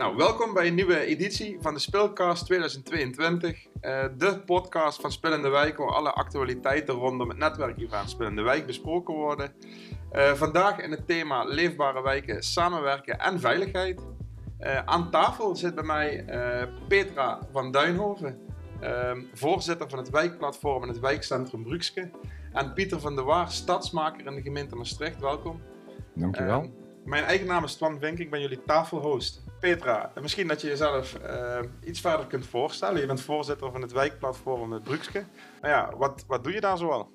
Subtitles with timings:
[0.00, 3.66] Nou, welkom bij een nieuwe editie van de Speelcast 2022.
[3.82, 8.66] Uh, de podcast van Spillende Wijk, waar alle actualiteiten rondom het netwerk van Spillende Wijk
[8.66, 9.52] besproken worden.
[10.12, 14.00] Uh, vandaag in het thema leefbare wijken, samenwerken en veiligheid.
[14.60, 18.38] Uh, aan tafel zit bij mij eh, Petra van Duinhoven,
[18.80, 22.10] ehm, voorzitter van het wijkplatform in het wijkcentrum Brukske.
[22.52, 25.20] En Pieter van der Waar, stadsmaker in de gemeente Maastricht.
[25.20, 25.60] Welkom.
[26.14, 26.62] Dankjewel.
[26.62, 26.68] Uh,
[27.04, 29.42] mijn eigen naam is Twan Vink, ik ben jullie tafelhost.
[29.60, 31.16] Petra, misschien dat je jezelf
[31.84, 33.00] iets verder kunt voorstellen.
[33.00, 35.24] Je bent voorzitter van het wijkplatform het Brukske.
[35.60, 37.10] Nou ja, wat, wat doe je daar zoal?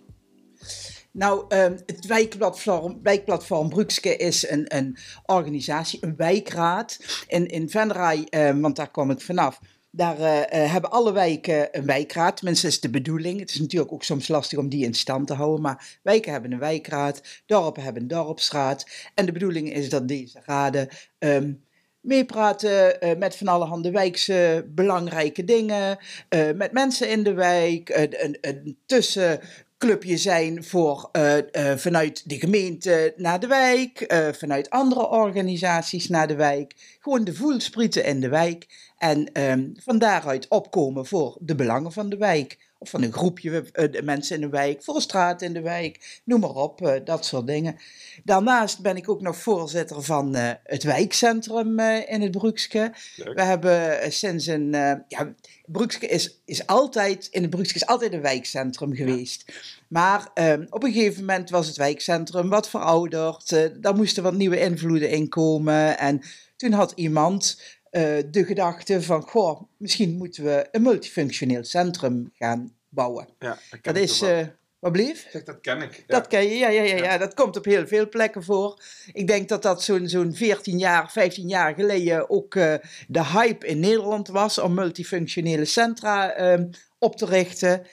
[1.12, 7.00] Nou, um, het wijkplatform, wijkplatform Brukske is een, een organisatie, een wijkraad.
[7.28, 9.60] In, in Venray, um, want daar kwam ik vanaf,
[9.92, 12.38] daar uh, hebben alle wijken een wijkraad.
[12.38, 13.40] Tenminste, is de bedoeling.
[13.40, 15.62] Het is natuurlijk ook soms lastig om die in stand te houden.
[15.62, 18.86] Maar wijken hebben een wijkraad, dorpen hebben een dorpsraad.
[19.14, 21.65] En de bedoeling is dat deze raden um,
[22.06, 25.98] meepraten uh, met van alle handen wijkse belangrijke dingen.
[26.30, 27.90] Uh, met mensen in de wijk.
[27.90, 29.40] Een, een tussen
[29.78, 31.38] clubje zijn voor uh,
[31.76, 36.98] vanuit de gemeente naar de wijk, vanuit andere organisaties naar de wijk.
[37.00, 42.10] Gewoon de voelsprieten in de wijk en um, van daaruit opkomen voor de belangen van
[42.10, 42.58] de wijk.
[42.78, 46.22] Of van een groepje de mensen in de wijk, voor een straat in de wijk,
[46.24, 47.76] noem maar op, dat soort dingen.
[48.24, 52.94] Daarnaast ben ik ook nog voorzitter van het wijkcentrum in het Broekske.
[53.16, 54.72] We hebben sinds een,
[55.08, 55.34] ja,
[55.66, 59.44] Broekske is, is altijd, in het Broekske is altijd een wijkcentrum geweest.
[59.46, 59.54] Ja.
[59.88, 63.50] Maar um, op een gegeven moment was het wijkcentrum wat verouderd.
[63.82, 65.98] Daar moesten wat nieuwe invloeden in komen.
[65.98, 66.22] En
[66.56, 67.62] toen had iemand
[67.96, 73.28] uh, de gedachte van, goh, misschien moeten we een multifunctioneel centrum gaan bouwen.
[73.40, 74.22] Ja, dat is...
[74.22, 74.40] Uh,
[74.80, 75.28] wat blief?
[75.30, 75.96] Zeg, dat ken ik.
[75.96, 76.04] Ja.
[76.08, 77.18] Dat ken je, ja, ja, ja, ja.
[77.18, 78.82] Dat komt op heel veel plekken voor.
[79.14, 82.74] Ik denk dat dat zo'n zo'n 14 jaar, 15 jaar geleden ook uh,
[83.08, 86.66] de hype in Nederland was om multifunctionele centra uh,
[87.00, 87.88] op te richten.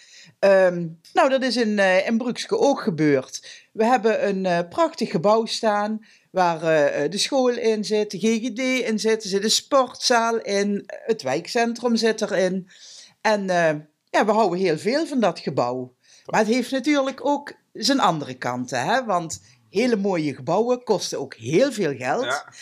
[0.44, 3.46] Um, nou, dat is in, uh, in ook gebeurd.
[3.72, 8.88] We hebben een uh, prachtig gebouw staan waar uh, de school in zit, de GGD
[8.88, 12.68] in zit, er zit een sportzaal in, het wijkcentrum zit erin.
[13.20, 13.46] En
[14.10, 15.94] ja, we houden heel veel van dat gebouw.
[16.26, 19.04] Maar het heeft natuurlijk ook zijn andere kanten, hè?
[19.04, 22.24] want hele mooie gebouwen kosten ook heel veel geld.
[22.24, 22.52] Ja.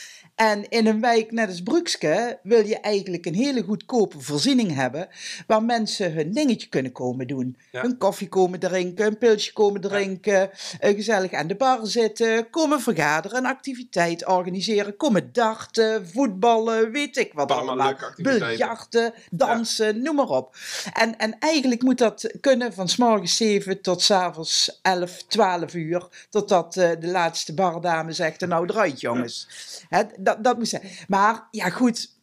[0.41, 5.09] En in een wijk net als Brukske wil je eigenlijk een hele goedkope voorziening hebben
[5.47, 7.57] waar mensen hun dingetje kunnen komen doen.
[7.71, 7.85] Ja.
[7.85, 10.93] Een koffie komen drinken, een pilsje komen drinken, ja.
[10.93, 17.33] gezellig aan de bar zitten, komen vergaderen, een activiteit organiseren, komen darten, voetballen, weet ik
[17.33, 17.95] wat allemaal.
[18.17, 20.03] Biljarten, dansen, ja.
[20.03, 20.57] noem maar op.
[20.93, 25.75] En, en eigenlijk moet dat kunnen van s morgens 7 tot s avonds 11, 12
[25.75, 29.49] uur, totdat uh, de laatste bardame zegt, nou eruit jongens.
[29.89, 30.03] He,
[30.35, 30.83] dat, dat moet zijn.
[31.09, 32.19] Maar ja, goed.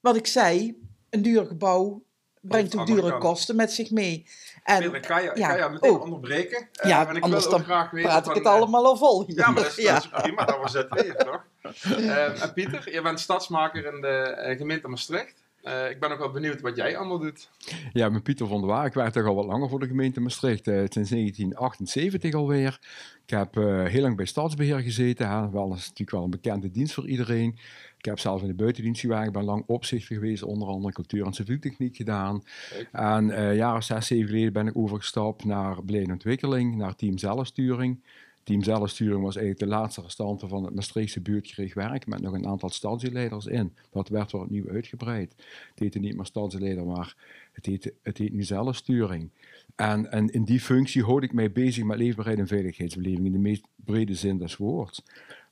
[0.00, 2.04] Wat ik zei, een duur gebouw
[2.40, 4.26] brengt ook dure kosten met zich mee.
[4.62, 6.02] En, ik ga je, ja, ga je meteen oh.
[6.02, 6.68] onderbreken.
[6.82, 8.96] Uh, ja, en ik anders wil ook graag weten praat van, ik het allemaal al
[8.96, 9.24] vol.
[9.26, 9.94] Ja, maar dat is, ja.
[9.94, 11.44] dat is prima, dat was het weer, toch?
[11.86, 15.41] Uh, en Pieter, je bent stadsmaker in de gemeente Maastricht.
[15.62, 17.50] Uh, ik ben ook wel benieuwd wat jij allemaal doet.
[17.92, 18.86] Ja, ben Pieter van der Waar.
[18.86, 22.78] Ik werk toch al wat langer voor de gemeente Maastricht, uh, sinds 1978 alweer.
[23.24, 25.28] Ik heb uh, heel lang bij Stadsbeheer gezeten.
[25.28, 25.50] Hè.
[25.50, 27.58] Wel, dat is natuurlijk wel een bekende dienst voor iedereen.
[27.98, 31.26] Ik heb zelf in de buitendienst gewerkt, ik ben lang opzichter geweest, onder andere cultuur
[31.26, 32.42] en civieltechniek gedaan.
[32.92, 38.00] En jaren zes, zeven geleden ben ik overgestapt naar beleid ontwikkeling, naar team zelfsturing.
[38.42, 42.46] Team zelfsturing was eigenlijk de laatste restante van het Maastrichtse buurtgericht werk met nog een
[42.46, 43.72] aantal stadsleiders in.
[43.90, 45.34] Dat werd weer opnieuw uitgebreid.
[45.70, 47.16] Het heette niet meer stadsleider, maar
[47.52, 49.30] het heet, het nu zelfsturing.
[49.74, 53.60] En, en in die functie houd ik mij bezig met leefbaarheid en veiligheidsbeleving in de
[53.84, 55.02] brede zin des woords.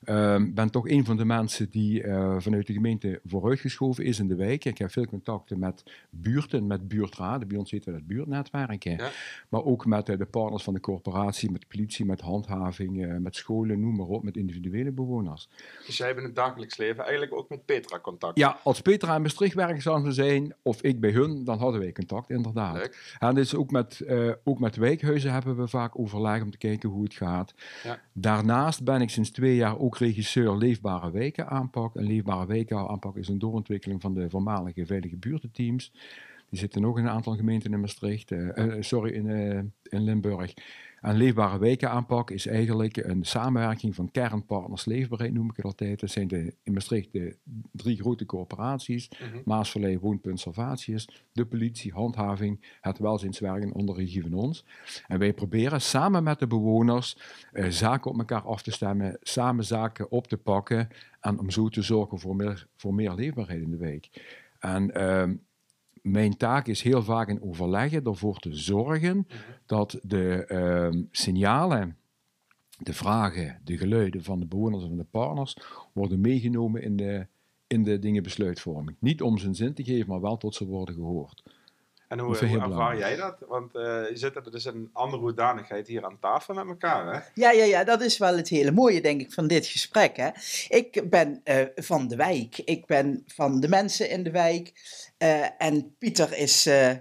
[0.01, 4.19] Ik um, ben toch een van de mensen die uh, vanuit de gemeente vooruitgeschoven is
[4.19, 4.65] in de wijk.
[4.65, 7.47] Ik heb veel contacten met buurten, met buurtraden.
[7.47, 8.83] Bij ons heet dat het buurtnetwerk.
[8.83, 9.09] Ja.
[9.49, 13.35] Maar ook met uh, de partners van de corporatie, met politie, met handhaving, uh, met
[13.35, 15.49] scholen, noem maar op, met individuele bewoners.
[15.85, 18.37] Dus jij hebt in het dagelijks leven eigenlijk ook met Petra contact?
[18.37, 21.91] Ja, als Petra in Maastricht werkzaam zou zijn, of ik bij hun, dan hadden wij
[21.91, 22.75] contact, inderdaad.
[22.75, 23.15] Leuk.
[23.19, 24.05] En dus ook met,
[24.43, 27.53] ook met wijkhuizen hebben we vaak overleg om te kijken hoe het gaat.
[27.83, 28.01] Ja.
[28.21, 31.95] Daarnaast ben ik sinds twee jaar ook ook regisseur Leefbare Wijken aanpak.
[31.95, 35.91] Een Leefbare Wijken aanpak is een doorontwikkeling van de voormalige veilige buurtenteams.
[36.49, 40.03] Die zitten nog in een aantal gemeenten in Maastricht, uh, uh, sorry, in, uh, in
[40.03, 40.53] Limburg.
[41.01, 45.99] En Leefbare Wijken aanpak is eigenlijk een samenwerking van kernpartners leefbaarheid, noem ik het altijd.
[45.99, 47.37] Dat zijn de, in Maastricht de
[47.71, 49.09] drie grote coöperaties.
[49.09, 49.41] Mhm.
[49.45, 54.65] Maasvallei Woonpunt Salvatius, de politie, handhaving, het welzijnswerken onder regie van ons.
[55.07, 57.17] En wij proberen samen met de bewoners
[57.51, 60.87] eh, zaken op elkaar af te stemmen, samen zaken op te pakken
[61.19, 64.09] en om zo te zorgen voor meer, voor meer leefbaarheid in de wijk.
[64.59, 65.35] En ehm,
[66.01, 69.37] mijn taak is heel vaak in overleggen ervoor te zorgen Mhm.
[69.65, 71.97] dat de ehm, signalen,
[72.77, 75.57] de vragen, de geluiden van de bewoners en van de partners
[75.93, 77.27] worden meegenomen in de,
[77.67, 78.97] in de dingen besluitvorming.
[78.99, 81.43] Niet om zijn zin te geven, maar wel tot ze worden gehoord.
[82.11, 82.99] En hoe, hoe ervaar belangrijk.
[82.99, 83.37] jij dat?
[83.47, 87.19] Want eh, je zit er dus een andere hoedanigheid hier aan tafel met elkaar, hè?
[87.33, 90.17] Ja, ja, ja, dat is wel het hele mooie, denk ik, van dit gesprek.
[90.17, 90.29] Hè.
[90.67, 92.57] Ik ben eh, van de wijk.
[92.57, 94.73] Ik ben van de mensen in de wijk.
[95.17, 96.91] Eh, en Pieter is eh,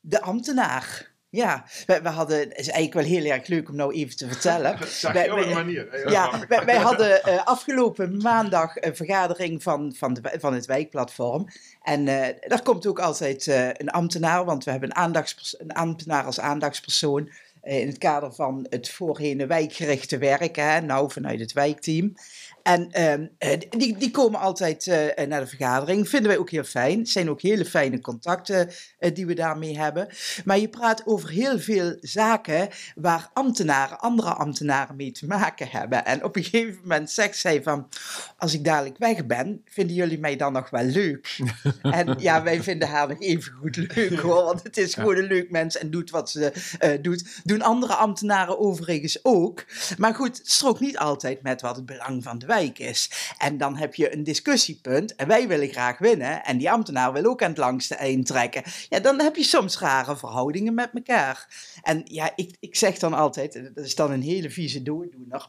[0.00, 1.09] de ambtenaar.
[1.30, 4.26] Ja, we, we hadden, het is eigenlijk wel heel erg leuk om nou even te
[4.28, 4.78] vertellen.
[5.12, 6.10] Wij- op wij- manier.
[6.10, 11.48] Ja, wij, wij hadden eh, afgelopen maandag een vergadering van, van, de, van het wijkplatform.
[11.82, 15.24] En eh daar komt ook altijd eh, een ambtenaar, want we hebben een,
[15.58, 17.30] een ambtenaar als aandachtspersoon.
[17.62, 22.14] in het kader van het voorheen wijkgerichte werken, hè, nou vanuit het wijkteam.
[22.62, 26.08] En ehm, eh, die, die komen altijd eh, naar de vergadering.
[26.08, 26.98] Vinden wij ook heel fijn.
[26.98, 30.08] Het zijn ook hele fijne contacten eh, die we daarmee hebben.
[30.44, 36.04] Maar je praat over heel veel zaken waar ambtenaren, andere ambtenaren mee te maken hebben.
[36.04, 37.88] En op een gegeven moment zegt zij van,
[38.36, 41.38] als ik dadelijk weg ben, vinden jullie mij dan nog wel leuk?
[41.82, 45.24] en ja, wij vinden haar nog even goed leuk hoor, want het is gewoon een
[45.24, 46.52] leuk mens en doet wat ze
[47.00, 47.40] doet.
[47.44, 49.64] Doen andere ambtenaren overigens ook.
[49.98, 53.10] Maar goed, het strookt niet altijd met wat het belang van de wijk is.
[53.38, 57.24] En dan heb je een discussiepunt en wij willen graag winnen en die ambtenaar wil
[57.24, 58.62] ook aan het langste eind trekken.
[58.88, 61.48] Ja, dan heb je soms rare verhoudingen met elkaar.
[61.82, 65.48] En ja, ik, ik zeg dan altijd, dat is dan een hele vieze dooddoener,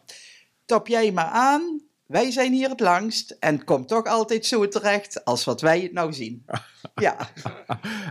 [0.66, 4.68] top jij maar aan, wij zijn hier het langst en het komt toch altijd zo
[4.68, 6.44] terecht als wat wij het nou zien.
[6.96, 7.30] Ja,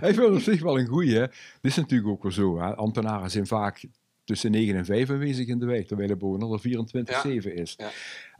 [0.00, 1.14] vind het op zich wel een goeie.
[1.14, 1.26] hè.
[1.26, 2.60] Dit is natuurlijk ook wel zo.
[2.60, 2.74] Hè.
[2.74, 3.84] Ambtenaren zijn vaak
[4.24, 7.74] tussen 9 en 5 aanwezig in de wijk, terwijl de bewoner er 24-7 is.
[7.76, 7.90] Ja.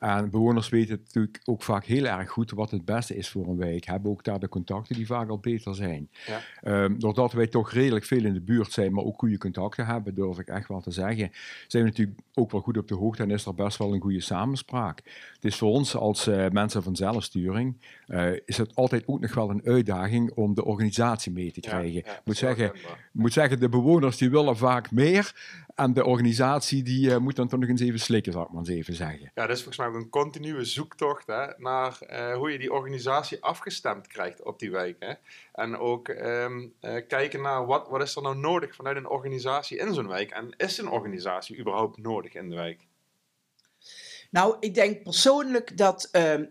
[0.01, 3.57] En bewoners weten natuurlijk ook vaak heel erg goed wat het beste is voor een
[3.57, 3.85] wijk.
[3.85, 6.09] Hebben ook daar de contacten die vaak al beter zijn.
[6.27, 6.41] Ja.
[6.63, 10.15] Ehm, doordat wij toch redelijk veel in de buurt zijn, maar ook goede contacten hebben,
[10.15, 11.31] durf ik echt wel te zeggen,
[11.67, 14.01] zijn we natuurlijk ook wel goed op de hoogte en is er best wel een
[14.01, 15.03] goede samenspraak.
[15.35, 17.77] Het is voor ons als eh, mensen van zelfsturing,
[18.07, 22.03] eh, is het altijd ook nog wel een uitdaging om de organisatie mee te krijgen.
[22.05, 22.73] ja, Ik moet zeggen,
[23.13, 25.59] moet zeggen, de bewoners die willen vaak meer.
[25.75, 28.59] En de organisatie die eh, moet dan toch nog eens even slikken, zal ik maar
[28.59, 29.31] eens even zeggen.
[29.35, 33.43] Ja, dat is volgens mij een continue zoektocht hè, naar eh, hoe je die organisatie
[33.43, 34.97] afgestemd krijgt op die wijk.
[34.99, 35.13] Hè.
[35.53, 39.79] En ook ehm, eh, kijken naar wat, wat is er nou nodig vanuit een organisatie
[39.79, 40.31] in zo'n wijk.
[40.31, 42.87] En is een organisatie überhaupt nodig in de wijk?
[44.31, 46.45] nou, ik denk persoonlijk dat ehm,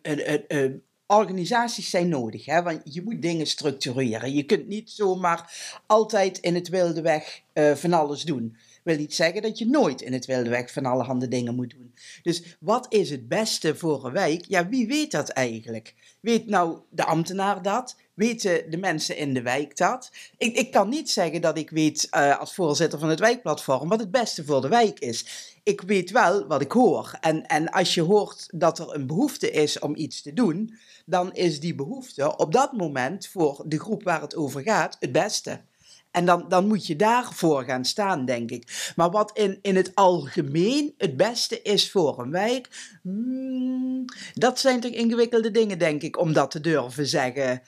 [1.11, 2.45] organisaties zijn nodig.
[2.45, 2.63] Hè?
[2.63, 4.33] Want je moet dingen structureren.
[4.33, 5.53] Je kunt niet zomaar
[5.85, 8.57] altijd in het wilde weg eh, van alles doen.
[8.83, 11.93] Wil niet zeggen dat je nooit in het wilde weg van allerhande dingen moet doen.
[12.21, 14.45] Dus wat is het beste voor een wijk?
[14.47, 15.93] Ja, wie weet dat eigenlijk?
[16.19, 17.95] Weet nou de ambtenaar dat?
[18.13, 20.11] Weten de mensen in de wijk dat?
[20.37, 23.99] Ik, ik kan niet zeggen dat ik weet eh, als voorzitter van het wijkplatform wat
[23.99, 25.25] het beste voor de wijk is.
[25.63, 27.17] Ik weet wel wat ik hoor.
[27.21, 31.33] En, en als je hoort dat er een behoefte is om iets te doen, dan
[31.33, 35.61] is die behoefte op dat moment voor de groep waar het over gaat het beste.
[36.11, 38.91] En dan, dan moet je daarvoor gaan staan, denk ik.
[38.95, 42.67] Maar wat in, in het algemeen het beste is voor een wijk,
[43.01, 47.61] hmm, dat zijn toch ingewikkelde dingen, denk ik, om dat te durven zeggen.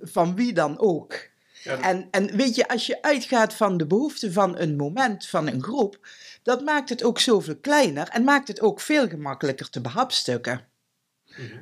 [0.00, 1.28] Van wie dan ook.
[1.62, 5.46] Ja, En, en weet je, als je uitgaat van de behoefte van een moment, van
[5.46, 6.06] een groep,
[6.42, 10.66] dat maakt het ook zoveel kleiner en maakt het ook veel gemakkelijker te behapstukken.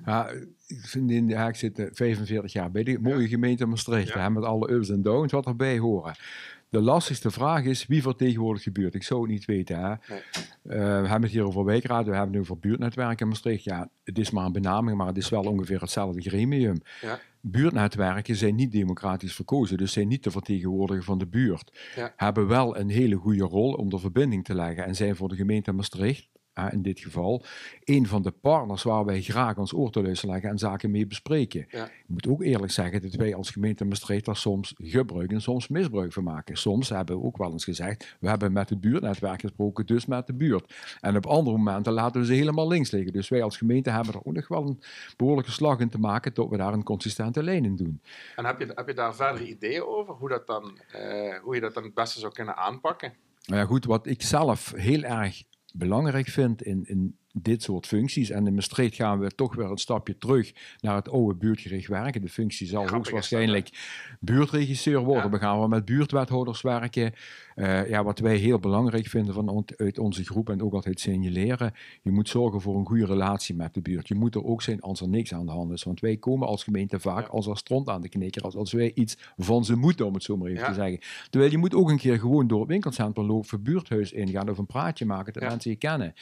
[0.05, 0.56] Ja, ik, vind
[0.93, 4.13] in, zit eh, 45 jaar bij de mooie gemeente Maastricht.
[4.13, 4.21] Ja.
[4.21, 6.15] hè, met alle ups en downs wat erbij horen.
[6.69, 8.95] De lastigste vraag is wie vertegenwoordigt de buurt.
[8.95, 9.79] Ik zou het niet weten.
[9.79, 9.89] Hè?
[9.89, 10.21] Nee.
[10.63, 13.65] Eh, we hebben het hier over wijkraad, we hebben het over buurtnetwerken in Maastricht.
[13.65, 16.81] Ja, het is maar een benaming, maar het is wel ongeveer hetzelfde gremium.
[17.01, 17.21] Ja.
[17.41, 21.91] Buurtnetwerken zijn niet democratisch verkozen, dus zijn niet de vertegenwoordiger van de buurt.
[21.97, 22.13] Ja.
[22.17, 25.37] Hebben wel een hele goede rol om de verbinding te leggen en zijn voor de
[25.37, 26.29] gemeente Maastricht
[26.71, 27.43] in dit geval,
[27.85, 31.07] een van de partners waar wij graag ons oor te luisteren leggen en zaken mee
[31.07, 31.67] bespreken.
[31.69, 31.85] Ja.
[31.85, 35.69] Ik moet ook eerlijk zeggen dat wij als gemeente Maastricht daar soms gebruik en soms
[35.69, 36.57] misbruik van maken.
[36.57, 40.27] Soms hebben we ook wel eens gezegd, we hebben met het buurtnetwerk gesproken, dus met
[40.27, 40.75] de buurt.
[41.01, 43.13] En op andere momenten laten we ze helemaal links liggen.
[43.13, 44.81] Dus wij als gemeente hebben er ook nog wel een
[45.17, 48.01] behoorlijke slag in te maken tot we daar een consistente lijn in doen.
[48.37, 51.61] En heb je, heb je daar verdere ideeën over hoe, dat dan, eh, hoe je
[51.61, 53.13] dat dan het beste zou kunnen aanpakken?
[53.47, 55.43] Nou ja, goed, wat ik zelf heel erg
[55.79, 58.31] belangrijk vind in, in dit soort functies.
[58.31, 62.21] En in Maastricht gaan we toch weer een stapje terug naar het oude buurtgericht werken.
[62.21, 63.69] De functie zal Grappig hoogstwaarschijnlijk
[64.21, 65.25] buurtregisseur worden.
[65.25, 65.31] Ja.
[65.31, 67.13] We gaan wel met buurtwethouders werken.
[67.55, 71.01] Eh, ja, wat wij heel belangrijk vinden van on- uit onze groep en ook altijd
[71.01, 71.73] signaleren.
[72.03, 74.09] Je moet zorgen voor een goede relatie met de buurt.
[74.09, 75.83] Je moet er ook zijn als er niks aan de hand is.
[75.83, 77.31] Want wij komen als gemeente vaak Ja.
[77.31, 78.43] als er stront aan de knikker.
[78.43, 80.69] Als, als wij iets van ze moeten, om het zo maar even Ja.
[80.69, 80.99] te zeggen.
[81.31, 84.67] Terwijl je moet ook een keer gewoon door het winkelcentrum lopen, buurthuis ingaan of een
[84.67, 86.15] praatje maken dat mensen je kennen.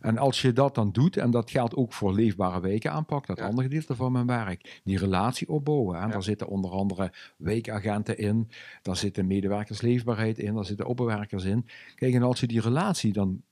[0.00, 3.38] En als je dat dan doet, en dat geldt ook voor leefbare wijken aanpak, dat
[3.38, 3.44] Ja.
[3.44, 5.96] andere gedeelte van mijn werk, die relatie opbouwen.
[6.00, 6.12] En Ja.
[6.12, 8.48] Daar zitten onder andere wijkagenten in,
[8.82, 11.66] daar zitten medewerkersleefbaarheid in, daar zitten opbewerkers in.
[11.94, 13.42] Kijk, en als je die relatie dan,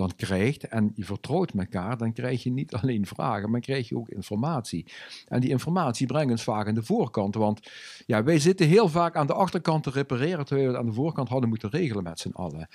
[0.00, 3.96] dan krijgt en je vertrouwt elkaar, dan krijg je niet alleen vragen, maar krijg je
[3.96, 4.86] ook informatie.
[5.28, 7.70] En die informatie brengt ons vaak aan de voorkant, want
[8.06, 10.94] ja, wij zitten heel vaak aan de achterkant te repareren, terwijl we het aan de
[10.96, 12.68] voorkant hadden moeten regelen met z'n allen.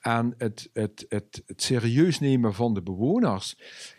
[0.00, 3.56] En het, het, het, het serieus nemen van de bewoners,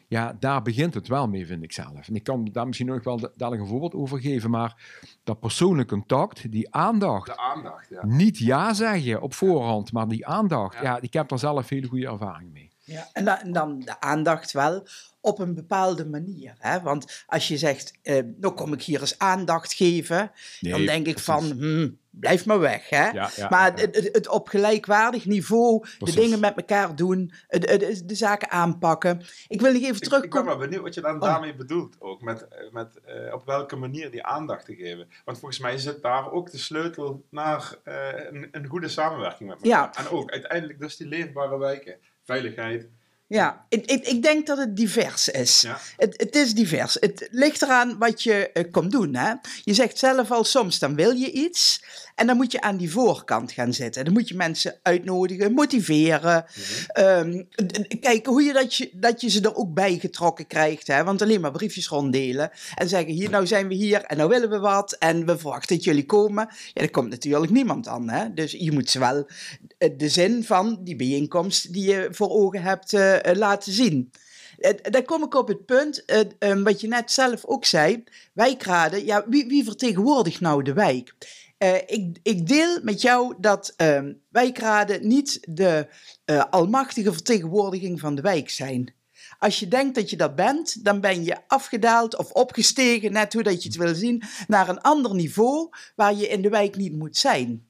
[0.07, 2.07] ja, daar begint het wel mee, vind ik zelf.
[2.07, 5.39] En ik kan daar misschien nog wel da- dadelijk een voorbeeld over geven, maar dat
[5.39, 8.05] persoonlijk contact, die aandacht, De aandacht, ja.
[8.05, 10.81] niet ja zeggen op voorhand, maar die aandacht, Ja.
[10.81, 12.68] ja, ik heb daar zelf hele goede ervaring mee.
[12.89, 14.87] Ja, en, da- en dan de aandacht wel
[15.21, 16.53] op een bepaalde manier.
[16.57, 16.81] Hè?
[16.81, 21.19] Want als je zegt, eh, nou kom ik hier eens aandacht geven, dan denk ik
[21.19, 22.89] van, hmm, blijf maar weg.
[22.89, 23.09] Hè?
[23.09, 23.81] Ja, ja, maar ja, ja.
[23.85, 28.49] Het, het, het op gelijkwaardig niveau, de dingen met elkaar doen, het, het- de zaken
[28.49, 29.21] aanpakken.
[29.47, 30.47] Ik wil nog even Ik, ik ben terugkomen.
[30.47, 31.21] wel benieuwd wat je dan Oh.
[31.21, 31.95] daarmee bedoelt.
[31.99, 35.07] Ook met, met eh, op welke manier die aandacht te geven.
[35.25, 37.95] Want volgens mij zit daar ook de sleutel naar eh,
[38.31, 39.91] een, een goede samenwerking met elkaar.
[39.95, 40.03] Ja.
[40.03, 41.95] En ook uiteindelijk dus die leefbare wijken.
[42.29, 42.89] Veiligheid.
[43.29, 45.61] Ja, ik, ik, ik denk dat het divers is.
[45.61, 45.79] Ja.
[45.97, 46.97] Het, het is divers.
[46.99, 49.15] Het ligt eraan wat je eh, komt doen.
[49.15, 49.33] Hè?
[49.63, 51.83] Je zegt zelf al, soms dan wil je iets.
[52.15, 54.03] En dan moet je aan die voorkant gaan zitten.
[54.05, 56.45] Dan moet je mensen uitnodigen, motiveren.
[56.87, 60.47] Ehm, d- d- kijk, hoe je dat, je dat je ze er ook bij getrokken
[60.47, 60.87] krijgt.
[60.87, 61.03] Hè?
[61.03, 62.51] Want alleen maar briefjes ronddelen.
[62.75, 64.93] En zeggen, hier, nou zijn we hier en nou willen we wat.
[64.93, 66.47] En we verwachten dat jullie komen.
[66.51, 68.09] Ja, daar komt natuurlijk niemand aan.
[68.09, 68.33] Hè?
[68.33, 69.27] Dus je moet ze wel
[69.77, 74.11] eh, de zin van die bijeenkomst die je voor ogen hebt eh, laten zien.
[74.57, 78.03] Eh, Dan kom ik op het punt, eh, eh, wat je net zelf ook zei,
[78.33, 81.15] wijkraden, ja, wie, wie vertegenwoordigt nou de wijk?
[81.59, 85.87] Eh, ik, ik deel met jou dat eh, wijkraden niet de
[86.25, 88.93] eh, almachtige vertegenwoordiging van de wijk zijn.
[89.39, 93.43] Als je denkt dat je dat bent, dan ben je afgedaald of opgestegen, net hoe
[93.43, 96.97] dat je het wil zien, naar een ander niveau waar je in de wijk niet
[96.97, 97.67] moet zijn.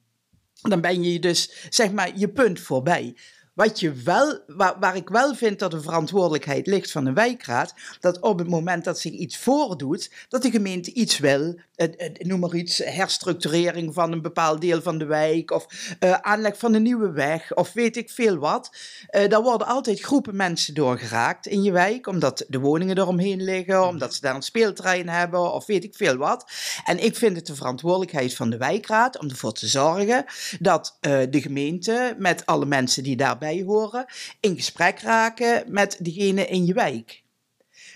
[0.60, 3.16] Dan ben je dus, zeg maar, je punt voorbij.
[3.60, 8.20] Wat je wel, waar, ik wel vind dat de verantwoordelijkheid ligt van een wijkraad, dat
[8.20, 11.60] op het moment dat zich iets voordoet, dat de gemeente iets wil,
[12.18, 15.66] noem maar iets, herstructurering van een bepaald deel van de wijk, of
[15.98, 18.70] eh, aanleg van een nieuwe weg, of weet ik veel wat.
[19.06, 23.86] Eh daar worden altijd groepen mensen doorgeraakt in je wijk, omdat de woningen eromheen liggen,
[23.86, 26.50] omdat ze daar een speelterrein hebben, of weet ik veel wat.
[26.84, 30.24] En ik vind het de verantwoordelijkheid van de wijkraad om ervoor te zorgen
[30.58, 34.04] dat eh, de gemeente met alle mensen die daarbij horen
[34.40, 37.19] in gesprek raken met degene in je wijk.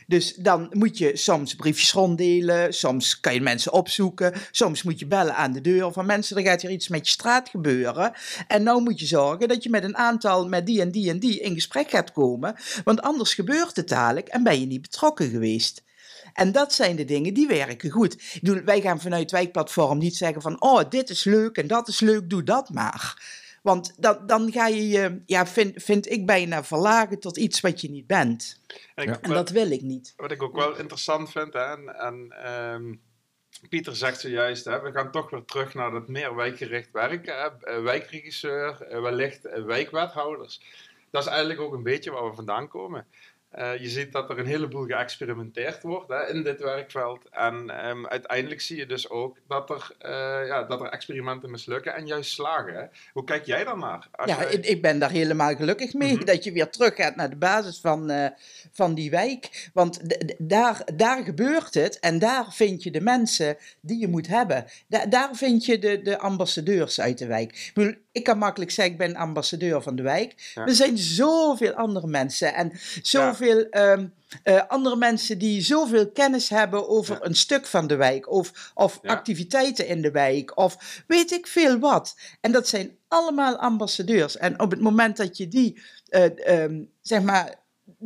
[0.07, 5.07] Dus dan moet je soms briefjes ronddelen, soms kan je mensen opzoeken, soms moet je
[5.07, 8.13] bellen aan de deur van mensen, er gaat hier iets met je straat gebeuren.
[8.49, 11.19] En nou moet je zorgen dat je met een aantal, met die en die en
[11.19, 15.31] die in gesprek gaat komen, want anders gebeurt het dadelijk en ben je niet betrokken
[15.31, 15.83] geweest.
[16.33, 18.41] En dat zijn de dingen die werken goed.
[18.65, 22.31] Wij gaan vanuit wijkplatform niet zeggen van, oh, dit is leuk en dat is leuk,
[22.31, 23.23] doe dat maar.
[23.65, 27.81] Want dan, dan ga je je, ja, vind, vind ik bijna verlagen tot iets wat
[27.81, 28.61] je niet bent.
[28.95, 29.21] En, ik, Ja.
[29.21, 30.13] En dat wil ik niet.
[30.17, 32.95] Wat ik ook wel interessant vind, hè, en, en ehm,
[33.69, 37.39] Pieter zegt zojuist, hè, we gaan toch weer terug naar dat meer wijkgericht werken.
[37.39, 40.61] Hè, eh, wijkregisseur, eh, wellicht eh, wijkwethouders.
[41.11, 43.07] Dat is eigenlijk ook een beetje waar we vandaan komen.
[43.55, 47.29] Eh, je ziet dat er een heleboel geëxperimenteerd wordt hè, in dit werkveld.
[47.31, 51.95] En ehm, uiteindelijk zie je dus ook dat er, eh, ja, dat er experimenten mislukken
[51.95, 52.75] en juist slagen.
[52.75, 52.85] Hè.
[53.13, 54.09] Hoe kijk jij daarnaar?
[54.13, 56.15] Als Ja, jij- ik, ben daar helemaal gelukkig mee.
[56.15, 56.25] Mhm.
[56.25, 58.27] Dat je weer terug gaat naar de basis van, eh,
[58.73, 59.71] van die wijk.
[59.73, 60.01] Want
[60.39, 64.65] daar, daar gebeurt het en daar vind je de mensen die je moet hebben.
[64.87, 67.51] Da- daar vind je de, de ambassadeurs uit de wijk.
[67.53, 70.53] Ik, bedoel, ik kan makkelijk zeggen, ik ben ambassadeur van de wijk.
[70.55, 70.67] Ja.
[70.67, 74.07] Er zijn zoveel andere mensen en zoveel ehm,
[74.43, 77.27] eh, andere mensen die zoveel kennis hebben over Ja.
[77.27, 78.31] een stuk van de wijk.
[78.31, 79.11] Of, of Ja.
[79.11, 80.57] activiteiten in de wijk.
[80.59, 82.17] Of weet ik veel wat.
[82.41, 84.37] En dat zijn allemaal ambassadeurs.
[84.37, 87.55] En op het moment dat je die, eh, ehm, zeg maar,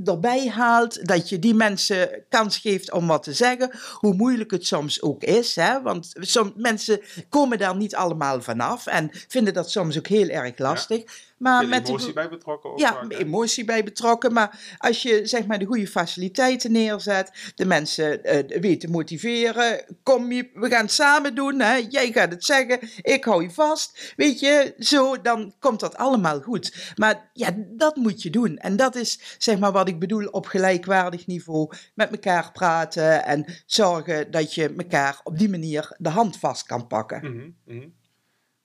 [0.05, 4.67] erbij haalt, dat je die mensen kans geeft om wat te zeggen, hoe moeilijk het
[4.67, 5.55] soms ook is.
[5.57, 5.83] Hè?
[5.83, 10.59] Want som, mensen komen daar niet allemaal vanaf en vinden dat soms ook heel erg
[10.59, 11.03] lastig.
[11.39, 13.19] Maar met de emotie bij betrokken ook ja, vaak, hè?
[13.19, 14.33] emotie bij betrokken.
[14.33, 18.21] Maar als je zeg maar de goede faciliteiten neerzet, de mensen
[18.61, 21.61] weet te motiveren, kom je, we gaan het samen doen.
[21.61, 21.87] Hè?
[21.89, 24.13] Jij gaat het zeggen, ik hou je vast.
[24.17, 26.93] Weet je, zo, dan komt dat allemaal goed.
[26.97, 28.57] Maar ja, dat moet je doen.
[28.57, 31.71] En dat is zeg maar wat ik bedoel op gelijkwaardig niveau.
[31.95, 36.87] Met elkaar praten en zorgen dat je elkaar op die manier de hand vast kan
[36.87, 37.21] pakken.
[37.21, 37.89] Mhm, mhm.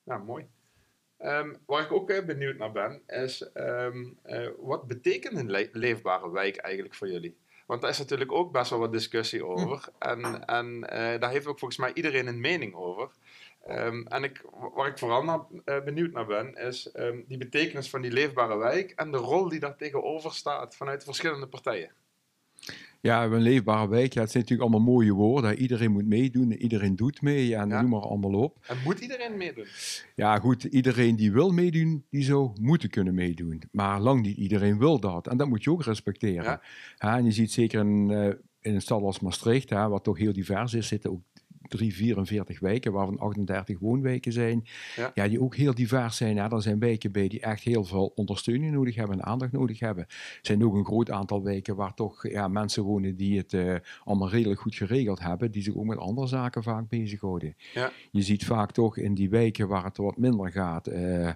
[0.04, 0.46] Nou, mooi.
[1.24, 5.70] Ehm, waar ik ook eh, benieuwd naar ben, is ehm, eh, wat betekent een le-
[5.72, 7.38] leefbare wijk eigenlijk voor jullie?
[7.68, 9.88] Want daar is natuurlijk ook best wel wat discussie over.
[10.00, 13.10] En, en eh, daar heeft ook volgens mij iedereen een mening over.
[13.66, 15.42] Ehm, en ik, waar ik vooral naar,
[15.84, 16.92] benieuwd naar ben, is
[17.28, 21.06] die betekenis van die leefbare wijk en de rol die daar tegenover staat vanuit de
[21.06, 21.92] verschillende partijen.
[23.04, 25.58] Ja, een leefbare wijk, ja, het zijn natuurlijk allemaal mooie woorden.
[25.58, 27.82] Iedereen moet meedoen, iedereen doet mee ja, en Ja.
[27.82, 28.58] noem maar allemaal op.
[28.68, 29.66] En moet iedereen meedoen?
[30.16, 33.62] Ja, goed, iedereen die wil meedoen, die zou moeten kunnen meedoen.
[33.72, 35.28] Maar lang niet iedereen wil dat.
[35.28, 36.44] En dat moet je ook respecteren.
[36.44, 36.62] Ja.
[36.98, 38.26] Ja, en je ziet zeker in, eh,
[38.62, 41.22] in een stad als Maastricht, hè, wat toch heel divers is, zitten ook
[41.78, 44.66] 3, 44 wijken, waarvan 38 woonwijken zijn.
[44.96, 45.12] Ja.
[45.16, 45.28] Ja.
[45.28, 46.38] die ook heel divers zijn.
[46.38, 46.50] Hè.
[46.52, 50.04] Er zijn wijken bij die echt heel veel ondersteuning nodig hebben en aandacht nodig hebben.
[50.08, 53.76] Er zijn ook een groot aantal wijken waar toch ja, mensen wonen die het eh,
[54.04, 57.56] allemaal redelijk goed geregeld hebben, die zich ook met andere zaken vaak bezighouden.
[57.74, 57.92] Ja.
[58.12, 61.30] Je ziet vaak toch in die wijken waar het wat minder gaat, eh,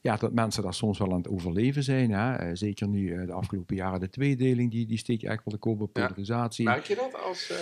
[0.00, 2.10] ja, dat mensen daar soms wel aan het overleven zijn.
[2.10, 2.34] Hè.
[2.34, 5.80] Eh, zeker nu de afgelopen jaren de tweedeling, die, die steekt echt wel de kop
[5.80, 6.02] op Ja.
[6.06, 6.64] polarisatie.
[6.64, 7.52] Merk je dat als...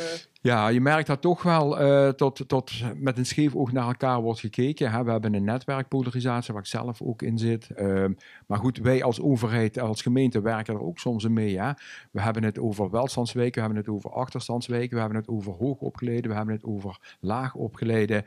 [0.42, 4.20] Ja, je merkt dat toch wel eh, tot, tot met een scheef oog naar elkaar
[4.20, 4.90] wordt gekeken.
[4.90, 5.04] Hè.
[5.04, 7.70] We hebben een netwerkpolarisatie waar ik zelf ook in zit.
[7.70, 8.12] Ehm,
[8.46, 11.60] maar goed, wij als overheid, als gemeente werken er ook soms mee.
[11.60, 11.70] Hè.
[12.10, 16.30] We hebben het over welstandswijken, we hebben het over achterstandswijken, we hebben het over hoogopgeleiden,
[16.30, 18.24] we hebben het over laagopgeleiden.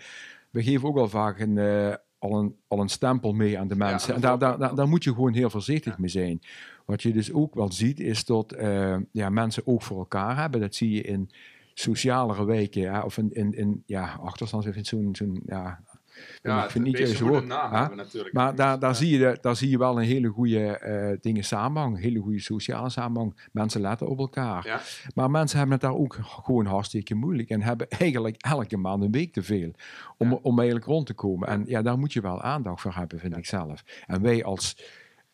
[0.49, 3.75] We geven ook wel vaak een, eh, al, een, al een stempel mee aan de
[3.75, 4.15] mensen.
[4.15, 5.99] en daar, daar, daar, moet je gewoon heel voorzichtig Ja.
[5.99, 6.41] mee zijn.
[6.85, 10.61] Wat je dus ook wel ziet, is dat eh, ja, mensen ook voor elkaar hebben.
[10.61, 11.29] Dat zie je in
[11.79, 15.79] socialere wijken, ja, of in, in, in ja, achterstands, of in zo'n, zo'n ja,
[16.41, 17.45] ja, ik vind niet juist woord.
[17.45, 18.33] naam natuurlijk.
[18.33, 18.95] Maar daar, daar, Ja.
[18.95, 22.39] zie je, daar zie je wel een hele goede eh, dingen samenhang, een hele goede
[22.39, 23.49] sociale samenhang.
[23.51, 24.65] Mensen letten op elkaar.
[24.67, 24.79] Ja.
[25.15, 29.11] Maar mensen hebben het daar ook gewoon hartstikke moeilijk en hebben eigenlijk elke maand een
[29.11, 29.71] week te veel
[30.17, 30.39] om, Ja.
[30.41, 31.47] om eigenlijk rond te komen.
[31.47, 33.83] En ja, daar moet je wel aandacht voor hebben, vind ik zelf.
[34.07, 34.77] En wij als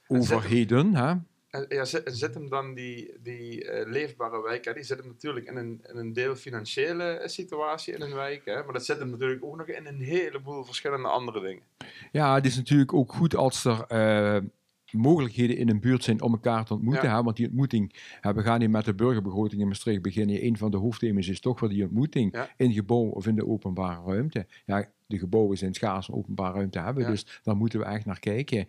[0.08, 1.14] overheden, hè,
[1.52, 5.08] En ja, zit, zit hem dan die, die eh, leefbare wijk, hè, die zit hem
[5.08, 8.86] natuurlijk in een, in een deel financiële eh, situatie in een wijk, hè, maar dat
[8.86, 11.64] zit hem natuurlijk ook nog in een heleboel verschillende andere dingen.
[12.12, 14.38] Ja, het is natuurlijk ook goed als er eh,
[15.00, 17.10] mogelijkheden in een buurt zijn om elkaar te ontmoeten.
[17.10, 17.16] Ja.
[17.16, 17.24] Hè?
[17.24, 20.46] Want die ontmoeting, hè, we gaan hier met de burgerbegroting in Maastricht beginnen.
[20.46, 22.50] Een van de hoofdthema's is toch wel die ontmoeting Ja.
[22.58, 24.46] in gebouw of in de openbare ruimte.
[24.66, 27.10] Ja, de gebouwen zijn schaars om openbare ruimte te hebben, Ja.
[27.10, 28.66] dus daar moeten we echt naar kijken.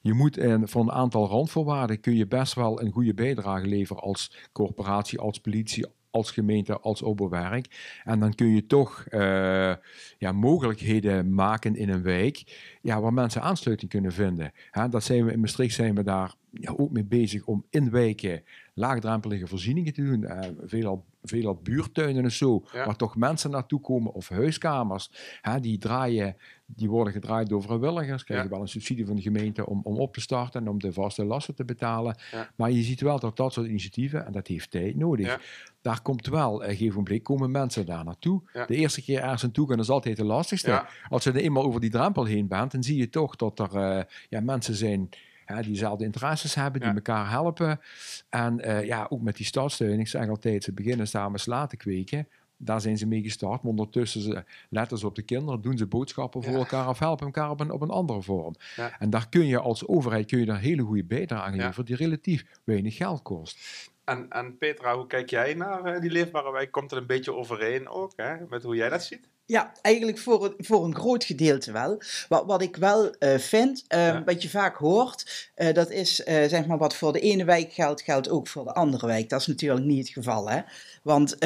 [0.00, 4.02] Je moet eh, voor een aantal randvoorwaarden kun je best wel een goede bijdrage leveren
[4.02, 8.00] als corporatie, als politie, als gemeente, als openwerk.
[8.04, 9.74] En dan kun je toch eh,
[10.18, 12.42] ja, mogelijkheden maken in een wijk
[12.82, 14.52] ja, waar mensen aansluiting kunnen vinden.
[14.70, 16.34] Hè, dat zijn we in Maastricht zijn we daar
[16.76, 18.42] ook mee bezig om in wijken
[18.74, 20.24] laagdrempelige voorzieningen te doen.
[20.24, 22.84] Eh, veelal, veelal buurtuinen en zo, Ja.
[22.86, 25.10] waar toch mensen naartoe komen of huiskamers.
[25.40, 28.52] Hè, die, draaien, die worden gedraaid door vrijwilligers, krijgen Ja.
[28.52, 31.24] wel een subsidie van de gemeente om, om op te starten en om de vaste
[31.24, 32.16] lasten te betalen.
[32.32, 32.50] Ja.
[32.56, 35.40] Maar je ziet wel dat dat soort initiatieven, en dat heeft tijd nodig,
[35.82, 38.42] daar komt wel, een gegeven moment komen mensen daar naartoe.
[38.66, 40.84] De eerste keer ergens naartoe gaan is altijd de lastigste.
[41.08, 43.76] Als je er eenmaal over die drempel heen bent, dan zie je toch dat er
[43.76, 45.08] eh, ja, mensen zijn
[45.44, 46.94] hè, die dezelfde interesses hebben, die Ja.
[46.94, 47.80] elkaar helpen.
[48.28, 51.76] En eh, ja, ook met die startsteun, ik zeg altijd, ze beginnen samen sla te
[51.76, 52.28] kweken.
[52.56, 55.86] Daar zijn ze mee gestart, maar ondertussen ze, letten ze op de kinderen, doen ze
[55.86, 56.58] boodschappen voor Ja.
[56.58, 58.54] elkaar of helpen elkaar op een, op een andere vorm.
[58.76, 58.98] Ja.
[58.98, 61.96] En daar kun je als overheid kun je daar hele goede bijdrage aan leveren die
[61.96, 63.58] relatief weinig geld kost.
[64.04, 66.70] En, en Petra, hoe kijk jij naar eh, die leefbare wijk?
[66.70, 69.28] Komt het een beetje overeen ook, hè, met hoe jij dat ziet?
[69.46, 72.02] Ja, eigenlijk voor een, voor een groot gedeelte wel.
[72.28, 74.24] Wat, wat ik wel eh, vind, eh, Ja.
[74.24, 77.72] wat je vaak hoort, eh, dat is eh, zeg maar wat voor de ene wijk
[77.72, 79.28] geldt, geldt ook voor de andere wijk.
[79.28, 80.50] Dat is natuurlijk niet het geval.
[80.50, 80.60] Hè?
[81.02, 81.38] Want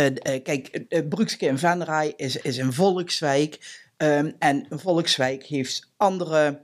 [0.43, 3.59] kijk, Broekske en Venray is, is een volkswijk.
[3.97, 6.61] ehm, en een volkswijk heeft andere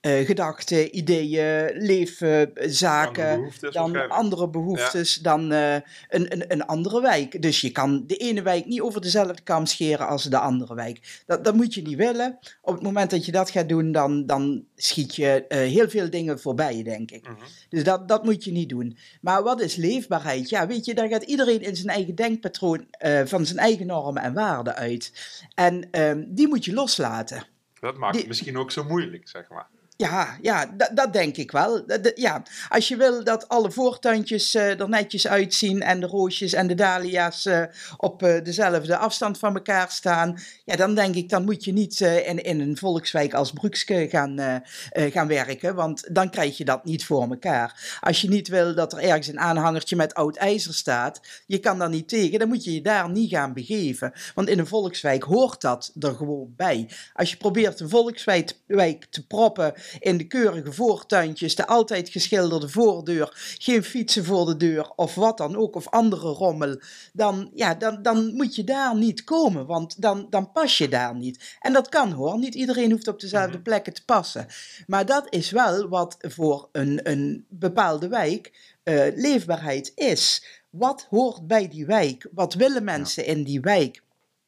[0.00, 5.74] eh, gedachten, ideeën, leefzaken Andere behoeftes dan andere behoeftes dan eh,
[6.08, 7.42] een, een, een andere wijk.
[7.42, 11.22] Dus je kan de ene wijk niet over dezelfde kam scheren als de andere wijk.
[11.26, 12.38] Dat, dat moet je niet willen.
[12.62, 16.10] Op het moment dat je dat gaat doen, dan, dan schiet je eh, heel veel
[16.10, 17.28] dingen voorbij, denk ik.
[17.28, 17.34] Mhm.
[17.68, 18.96] Dus dat, dat moet je niet doen.
[19.20, 20.48] Maar wat is leefbaarheid?
[20.48, 24.22] Ja, weet je, daar gaat iedereen in zijn eigen denkpatroon eh, van zijn eigen normen
[24.22, 25.12] en waarden uit.
[25.54, 27.44] En ehm, die moet je loslaten.
[27.80, 29.66] Dat maakt Die- het misschien ook zo moeilijk, zeg maar.
[30.00, 31.84] Ja, ja dat, denk ik wel.
[32.14, 32.42] ja.
[32.68, 36.74] Als je wil dat alle voortuintjes uh, er netjes uitzien en de roosjes en de
[36.74, 37.62] dahlia's uh,
[37.96, 42.00] op uh, dezelfde afstand van elkaar staan, ja, dan denk ik, dan moet je niet
[42.00, 47.04] in, in een volkswijk als Brukske gaan, gaan werken, want dan krijg je dat niet
[47.04, 47.98] voor elkaar.
[48.00, 51.78] Als je niet wil dat er ergens een aanhangertje met oud ijzer staat, je kan
[51.78, 54.12] daar niet tegen, dan moet je je daar niet gaan begeven.
[54.34, 56.88] Want in een volkswijk hoort dat er gewoon bij.
[57.14, 63.56] Als je probeert een volkswijk te proppen in de keurige voortuintjes, de altijd geschilderde voordeur,
[63.58, 66.80] geen fietsen voor de deur of wat dan ook, of andere rommel,
[67.12, 71.14] dan, ja, dan, dan moet je daar niet komen, want dan, dan pas je daar
[71.14, 71.56] niet.
[71.60, 73.62] En dat kan hoor, niet iedereen hoeft op dezelfde mhm.
[73.62, 74.46] plekken te passen.
[74.86, 80.44] Maar dat is wel wat voor een, een bepaalde wijk uh, leefbaarheid is.
[80.70, 82.28] Wat hoort bij die wijk?
[82.32, 84.02] Wat willen mensen in die wijk?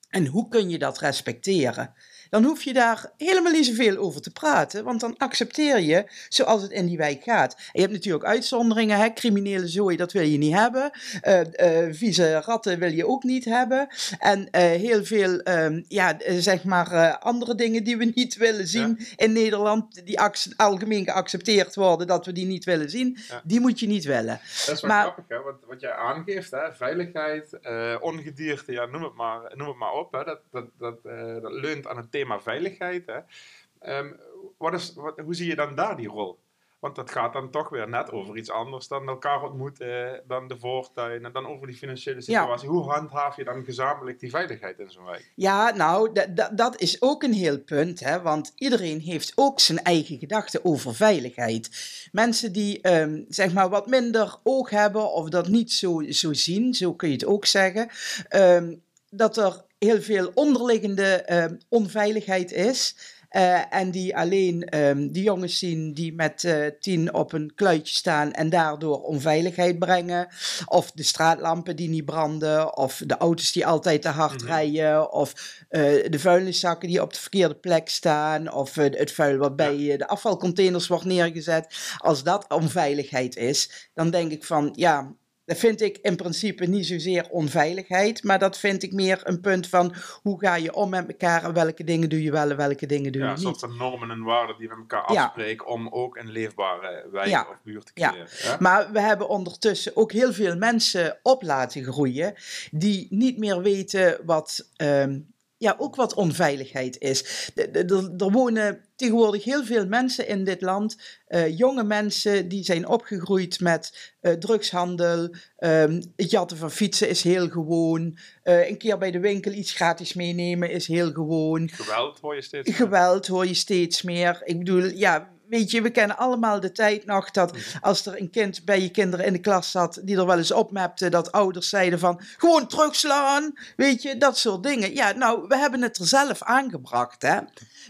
[0.09, 1.94] En hoe kun je dat respecteren?
[2.31, 6.62] Dan hoef je daar helemaal niet zoveel over te praten, want dan accepteer je zoals
[6.62, 7.55] het in die wijk gaat.
[7.55, 9.12] En je hebt natuurlijk uitzonderingen, hè?
[9.12, 10.90] criminele zooi, dat wil je niet hebben.
[11.23, 13.88] Uh, uh, vieze ratten wil je ook niet hebben.
[14.19, 18.99] En uh, heel veel, um, ja, zeg maar, andere dingen die we niet willen zien
[19.16, 20.21] in Nederland, die
[20.57, 23.40] algemeen geaccepteerd worden dat we die niet willen zien, ja.
[23.45, 24.40] die moet je niet willen.
[24.66, 25.43] Dat is wel maar, grappig, hè?
[25.43, 26.73] Wat, wat jij aangeeft, hè?
[26.73, 27.59] veiligheid,
[28.01, 30.12] ongedierte, ja, noem het maar, noem het maar op.
[30.12, 30.25] Hè?
[30.25, 31.03] Dat, dat, dat,
[31.43, 33.06] dat leunt aan het thema veiligheid.
[33.06, 33.98] Hè.
[33.98, 34.16] Um,
[34.59, 36.38] wat is, wat, hoe zie je dan daar die rol?
[36.80, 40.59] Want dat gaat dan toch weer net over iets anders dan elkaar ontmoeten, dan de
[40.59, 42.68] voortuin en dan over die financiële situatie.
[42.68, 45.33] Hoe handhaaf je dan gezamenlijk die veiligheid in zo'n wijk?
[45.35, 46.12] Ja, nou,
[46.54, 50.94] dat is ook een heel punt, hè, want iedereen heeft ook zijn eigen gedachten over
[50.94, 51.70] veiligheid.
[52.12, 56.74] Mensen die um, zeg maar wat minder oog hebben of dat niet zo, zo zien,
[56.74, 57.88] zo kun je het ook zeggen,
[58.30, 62.95] um, dat er heel veel onderliggende uh, onveiligheid is.
[63.31, 67.95] Uh, en die alleen um, die jongens zien die met uh, tien op een kluitje
[67.95, 70.29] staan en daardoor onveiligheid brengen.
[70.66, 74.51] Of de straatlampen die niet branden, of de auto's die altijd te hard -hmm.
[74.51, 75.33] rijden, of
[75.71, 79.97] uh, de vuilniszakken die op de verkeerde plek staan, of het vuil wat bij ja.
[79.97, 81.95] de afvalcontainers wordt neergezet.
[81.99, 85.14] Als dat onveiligheid is, dan denk ik van ja,
[85.51, 89.69] dat vind ik in principe niet zozeer onveiligheid, maar dat vind ik meer een punt
[89.69, 92.87] van hoe ga je om met elkaar en welke dingen doe je wel en welke
[92.87, 93.41] dingen doe je niet.
[93.41, 97.49] Ja, soort normen en waarden die we met elkaar afspreken om ook een leefbare wijk
[97.51, 98.29] of buurt te creëren.
[98.43, 98.57] Ja.
[98.59, 102.35] Maar we hebben ondertussen ook heel veel mensen op laten groeien
[102.71, 107.51] die niet meer weten wat um, ja, ook wat onveiligheid is.
[107.73, 110.97] Er wonen tegenwoordig heel veel mensen in dit land,
[111.29, 115.35] uh, jonge mensen die zijn opgegroeid met uh, drugshandel.
[115.59, 118.19] Um, het jatten van fietsen is heel gewoon.
[118.45, 121.69] Uh, een keer bij de winkel iets gratis meenemen is heel gewoon.
[121.69, 122.77] Geweld hoor je steeds meer.
[122.77, 124.41] Geweld hoor je steeds meer.
[124.45, 127.63] Ik bedoel, ja, weet je, we kennen allemaal de tijd nog dat mhm.
[127.81, 130.53] als er een kind bij je kinderen in de klas zat, die er wel eens
[130.53, 134.95] opmapte, dat ouders zeiden van, gewoon terugslaan, weet je, dat soort dingen.
[134.95, 137.39] Ja, nou, we hebben het er zelf aangebracht, hè.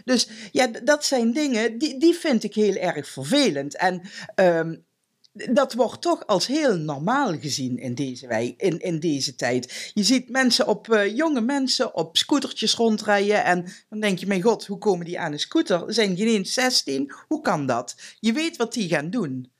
[0.05, 3.75] Dus ja, dat zijn dingen, die, die vind ik heel erg vervelend.
[3.75, 4.01] En
[4.35, 4.85] um,
[5.33, 9.91] dat wordt toch als heel normaal gezien in deze, wijk, in, in deze tijd.
[9.93, 14.41] Je ziet mensen op, uh, jonge mensen op scootertjes rondrijden en dan denk je, mijn
[14.41, 15.93] god, hoe komen die aan een scooter?
[15.93, 17.95] Zijn geen eens 16, hoe kan dat?
[18.19, 19.51] Je weet wat die gaan doen.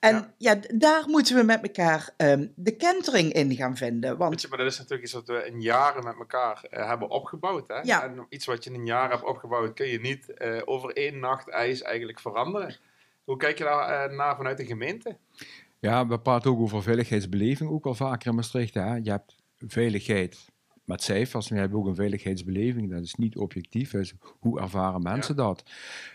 [0.00, 0.54] En ja.
[0.54, 4.16] ja, daar moeten we met elkaar um, de kentering in gaan vinden.
[4.16, 4.40] Want...
[4.40, 7.68] Je, maar dat is natuurlijk iets wat we in jaren met elkaar uh, hebben opgebouwd.
[7.68, 7.80] Hè?
[7.80, 8.02] Ja.
[8.02, 11.18] En iets wat je in een jaar hebt opgebouwd, kun je niet uh, over één
[11.18, 12.76] nacht ijs eigenlijk veranderen.
[13.30, 15.16] Hoe kijk je daar uh, naar vanuit de gemeente?
[15.78, 18.74] Ja, we praten ook over veiligheidsbeleving, ook al vaker in Maastricht.
[18.74, 18.94] Hè?
[18.94, 20.49] Je hebt veiligheid
[20.90, 21.48] met cijfers.
[21.48, 23.90] We hebben ook een veiligheidsbeleving, dat is niet objectief.
[23.90, 25.62] Dus hoe ervaren mensen dat?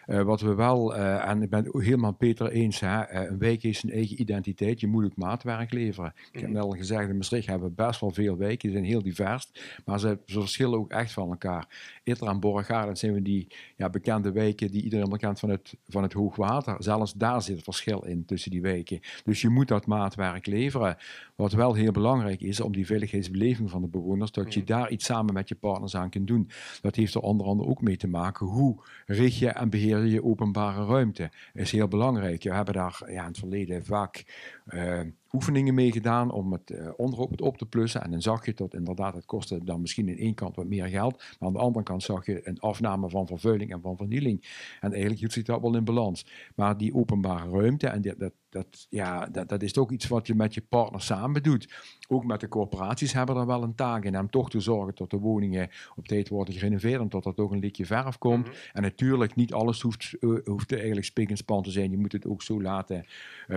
[0.07, 3.37] Uh, wat we wel, uh, en ik ben het helemaal Peter eens, hè, uh, een
[3.37, 4.79] wijk heeft zijn eigen identiteit.
[4.79, 6.13] Je moet ook maatwerk leveren.
[6.31, 8.89] Ik heb net al gezegd, in Maastricht hebben we best wel veel wijken, die zijn
[8.89, 9.51] heel divers,
[9.85, 11.99] maar ze, ze verschillen ook echt van elkaar.
[12.03, 16.03] Itter en Borregaarden zijn we die ja, bekende wijken die iedereen bekend van het, van
[16.03, 16.75] het hoogwater.
[16.79, 18.99] Zelfs daar zit verschil in tussen die wijken.
[19.23, 20.97] Dus je moet dat maatwerk leveren.
[21.35, 25.05] Wat wel heel belangrijk is om die veiligheidsbeleving van de bewoners, dat je daar iets
[25.05, 26.49] samen met je partners aan kunt doen.
[26.81, 28.47] Dat heeft er onder andere ook mee te maken.
[28.47, 31.31] Hoe richt je en beheer je je openbare ruimte?
[31.53, 32.43] is heel belangrijk.
[32.43, 34.23] We hebben daar ja, in het verleden vaak
[34.65, 34.99] uh,
[35.31, 38.03] oefeningen mee gedaan om het uh, het op te plussen.
[38.03, 40.87] En dan zag je dat inderdaad, het kostte dan misschien aan één kant wat meer
[40.87, 41.17] geld.
[41.17, 44.39] Maar aan de andere kant zag je een afname van vervuiling en van vernieling.
[44.79, 46.25] En eigenlijk hield zich dat wel in balans.
[46.55, 50.35] Maar die openbare ruimte, en dat, dat, ja, dat, dat is ook iets wat je
[50.35, 51.73] met je partner samen doet.
[52.07, 55.09] Ook met de corporaties hebben er wel een taak in om toch te zorgen dat
[55.09, 58.45] de woningen op tijd worden gerenoveerd en dat er toch een likje verf komt.
[58.45, 58.55] Mhm.
[58.73, 61.91] En natuurlijk, niet alles hoeft, uh, hoeft eigenlijk spik en span te zijn.
[61.91, 63.05] Je moet het ook zo laten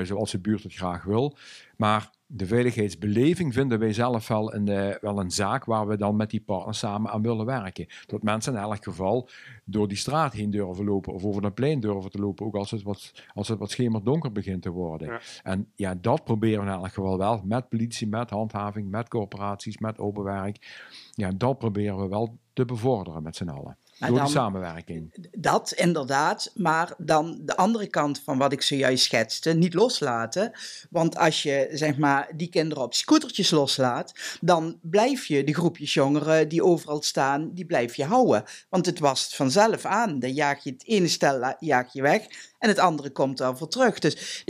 [0.03, 1.37] zoals de buurt het graag wil.
[1.77, 6.17] Maar de veiligheidsbeleving vinden wij zelf wel een, uh, wel een zaak waar we dan
[6.17, 7.87] met die partners samen aan willen werken.
[8.07, 9.29] Dat mensen in elk geval
[9.65, 12.71] door die straat heen durven lopen of over een plein durven te lopen, ook als
[12.71, 15.21] het wat, als het wat schemerdonker begint te worden.
[15.43, 19.79] En ja, dat proberen we in elk geval wel met politie, met handhaving, met corporaties,
[19.79, 20.87] met open werk.
[21.11, 23.77] Ja, dat proberen we wel te bevorderen met z'n allen.
[23.99, 25.29] Door dan, samenwerking.
[25.31, 30.53] Dat inderdaad, maar dan de andere kant van wat ik zojuist schetste, niet loslaten.
[30.91, 35.95] Want als je zeg maar die kinderen op scootertjes loslaat, dan blijf je de groepjes
[35.95, 38.45] jongeren die overal staan, die blijf je houden.
[38.69, 40.19] Want het was vanzelf aan.
[40.19, 42.27] Dan jaag je het ene stel jaag je weg
[42.59, 43.99] en het andere komt er voor terug.
[43.99, 44.45] Dus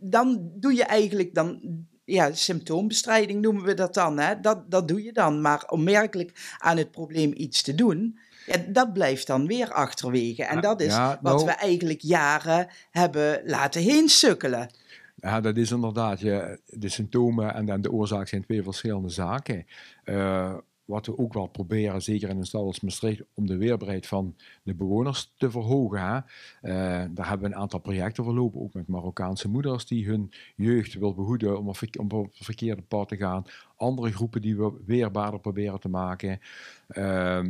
[0.00, 1.60] dan doe je eigenlijk dan
[2.04, 4.18] ja, symptoombestrijding noemen we dat dan.
[4.18, 4.40] Hè?
[4.40, 5.40] Dat, dat doe je dan.
[5.40, 10.44] Maar om merkelijk aan het probleem iets te doen, ja, dat blijft dan weer achterwege.
[10.44, 14.70] En dat is wat nou- we eigenlijk jaren hebben laten heen sukkelen.
[15.14, 16.20] Ja, dat is inderdaad.
[16.20, 19.66] Je, de symptomen en dan de oorzaak zijn twee verschillende zaken.
[20.04, 24.06] Uh, wat we ook wel proberen, zeker in een stad als Maastricht, om de weerbaarheid
[24.06, 26.00] van de bewoners te verhogen.
[26.00, 26.16] Hè.
[26.16, 30.94] Uh, daar hebben we een aantal projecten verlopen, ook met Marokkaanse moeders die hun jeugd
[30.94, 33.44] wil behoeden om op, het verkeerde pad te gaan.
[33.76, 36.40] Andere groepen die we weerbaarder proberen te maken.
[36.88, 37.40] Uh,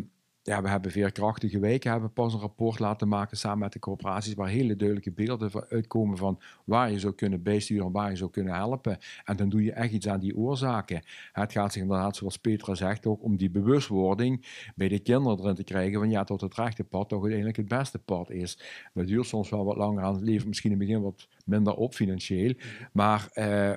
[0.42, 4.34] ja, we hebben veerkrachtige weken, hebben pas een rapport laten maken samen met de corporaties,
[4.34, 8.30] waar hele duidelijke beelden uitkomen van waar je zou kunnen bijsturen en waar je zou
[8.30, 8.98] kunnen helpen.
[9.24, 11.02] En dan doe je echt iets aan die oorzaken.
[11.32, 15.54] Het gaat zich inderdaad, zoals Petra zegt, ook om die bewustwording bij de kinderen erin
[15.54, 18.58] te krijgen van ja, tot het rechte pad toch uiteindelijk het beste pad is.
[18.94, 21.74] Dat duurt soms wel wat langer aan het leven, misschien in het begin wat minder
[21.74, 22.54] op financieel,
[22.92, 23.30] maar...
[23.34, 23.72] Uh,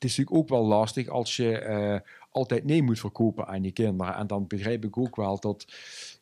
[0.00, 3.70] het is natuurlijk ook wel lastig als je uh, altijd nee moet verkopen aan je
[3.70, 4.14] kinderen.
[4.14, 5.66] En dan begrijp ik ook wel dat,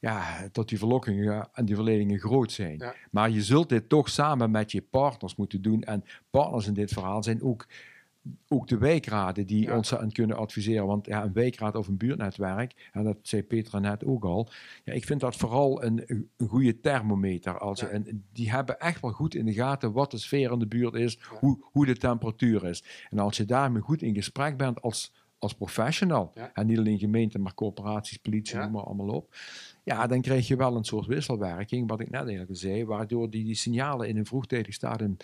[0.00, 2.82] ja, dat die verlokkingen en die verleidingen groot zijn.
[3.10, 5.82] Maar je zult dit toch samen met je partners moeten doen.
[5.82, 7.66] En partners in dit verhaal zijn ook
[8.48, 10.86] ook de wijkraden die ons aan kunnen adviseren.
[10.86, 14.48] Want ja, een wijkraad of een buurtnetwerk, en dat zei Petra net ook al,
[14.84, 17.58] ja, ik vind dat vooral een, een goede thermometer.
[17.58, 20.66] Als en die hebben echt wel goed in de gaten wat de sfeer in de
[20.66, 22.84] buurt is, hoe, hoe de temperatuur is.
[23.10, 27.38] En als je daarmee goed in gesprek bent als, als professional, en niet alleen gemeente,
[27.38, 29.34] maar corporaties, politie, noem maar allemaal op,
[29.84, 33.44] ja, dan krijg je wel een soort wisselwerking, wat ik net eigenlijk zei, waardoor die,
[33.44, 35.16] die signalen in een vroegtijdig stadium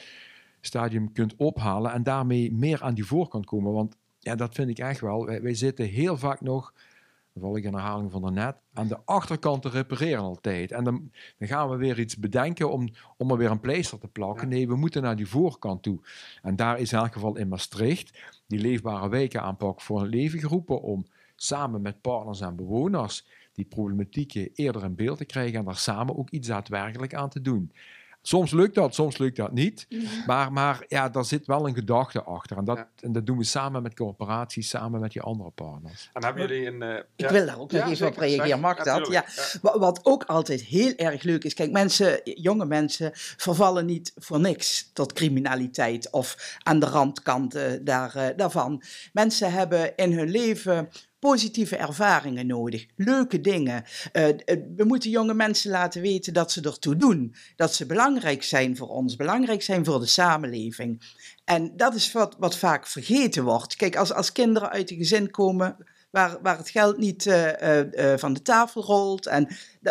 [0.67, 3.73] stadium kunt ophalen en daarmee meer aan die voorkant komen.
[3.73, 5.25] Want ja, dat vind ik echt wel.
[5.25, 6.73] Wij, zitten heel vaak nog,
[7.33, 10.73] dan val ik in herhaling van daarnet, aan de achterkant te repareren altijd.
[10.73, 14.09] En dan, dan gaan we weer iets bedenken om, om er weer een pleister te
[14.09, 14.49] plakken.
[14.49, 16.01] Nee, we moeten naar die voorkant toe.
[16.43, 18.19] En daar is in elk geval in Maastricht
[18.55, 23.65] die leefbare wijken aanpak voor een leven geroepen om samen met partners en bewoners die
[23.65, 27.73] problematieken eerder in beeld te krijgen en daar samen ook iets daadwerkelijk aan te doen.
[28.27, 29.87] Soms lukt dat, soms lukt dat niet.
[29.89, 30.05] Mhm.
[30.27, 32.57] Maar, maar ja, daar zit wel een gedachte achter.
[32.57, 36.11] En dat, en dat doen we samen met corporaties, samen met die andere partners.
[36.13, 36.83] En hebben jullie een...
[36.83, 39.09] Uh, ik wil daar ook nog even op reageren, mag dat?
[39.09, 39.25] Ja.
[39.63, 44.91] Wat ook altijd heel erg leuk is, kijk, mensen, jonge mensen vervallen niet voor niks
[44.93, 48.83] tot criminaliteit of aan de randkanten daar, uh, daarvan.
[49.13, 50.89] Mensen hebben in hun leven
[51.31, 53.85] positieve ervaringen nodig, leuke dingen.
[54.13, 54.29] Uh,
[54.77, 58.89] we moeten jonge mensen laten weten dat ze ertoe doen, dat ze belangrijk zijn voor
[58.89, 61.03] ons, belangrijk zijn voor de samenleving.
[61.45, 63.77] En dat is wat, wat vaak vergeten wordt.
[63.77, 65.77] Kijk, als, als kinderen uit een gezin komen
[66.11, 67.51] waar, waar het geld niet uh,
[68.17, 69.49] van de tafel rolt, en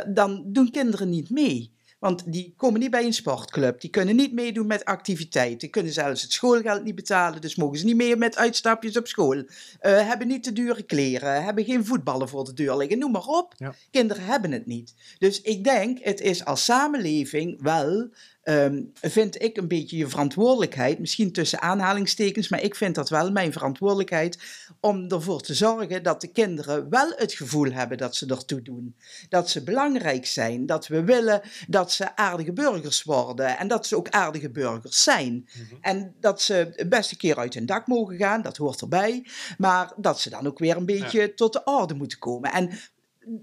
[0.07, 1.71] dan doen kinderen niet mee.
[2.03, 3.81] Want die komen niet bij een sportclub.
[3.81, 5.69] Die kunnen niet meedoen met activiteiten.
[5.69, 7.41] Kunnen zelfs het schoolgeld niet betalen.
[7.41, 9.35] Dus mogen ze niet meer met uitstapjes op school.
[9.35, 9.45] Uh,
[9.81, 11.43] hebben niet te dure kleren.
[11.43, 12.97] Hebben geen voetballen voor de deur liggen.
[12.97, 13.53] Noem maar op.
[13.91, 14.93] Kinderen hebben het niet.
[15.17, 18.09] Dus ik denk, het is als samenleving wel
[18.43, 23.31] um, vind ik een beetje je verantwoordelijkheid, misschien tussen aanhalingstekens, maar ik vind dat wel
[23.31, 24.37] mijn verantwoordelijkheid,
[24.79, 28.95] om ervoor te zorgen dat de kinderen wel het gevoel hebben dat ze ertoe doen.
[29.29, 33.97] Dat ze belangrijk zijn, dat we willen dat ze aardige burgers worden en dat ze
[33.97, 35.33] ook aardige burgers zijn.
[35.33, 35.75] Mhm.
[35.81, 39.25] En dat ze best een keer uit hun dak mogen gaan, dat hoort erbij,
[39.57, 42.51] maar dat ze dan ook weer een beetje tot de orde moeten komen.
[42.51, 42.69] En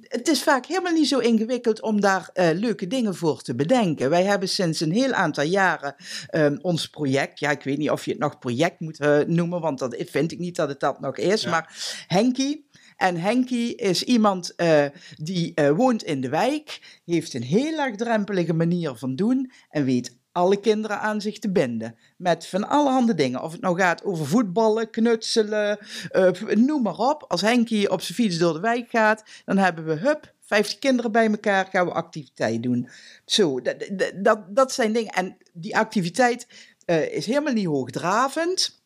[0.03, 4.11] het is vaak helemaal niet zo ingewikkeld om daar eh, leuke dingen voor te bedenken.
[4.11, 5.95] Wij hebben sinds een heel aantal jaren
[6.27, 7.39] ehm, ons project.
[7.39, 10.33] Ja, ik weet niet of je het nog project moet eh, noemen, want dat vind
[10.33, 11.43] ik niet dat het dat nog is.
[11.43, 11.51] Ja.
[11.51, 11.75] Maar
[12.07, 12.69] Henkie.
[12.97, 14.85] En Henkie is iemand eh,
[15.17, 20.61] die woont in de wijk, heeft een heel laagdrempelige manier van doen en weet alle
[20.61, 21.97] kinderen aan zich te binden.
[22.17, 23.43] Met van allerhande dingen.
[23.43, 25.79] Of het nou gaat over voetballen, knutselen,
[26.11, 27.25] eh, noem maar op.
[27.29, 31.13] Als Henkie op zijn fiets door de wijk gaat, dan hebben we, hup, 50 kinderen
[31.13, 32.89] bij elkaar, gaan we activiteit doen.
[33.25, 35.13] Zo, dat, dat- dat, zijn dingen.
[35.13, 36.47] En die activiteit
[36.85, 38.80] eh, is helemaal niet hoogdravend.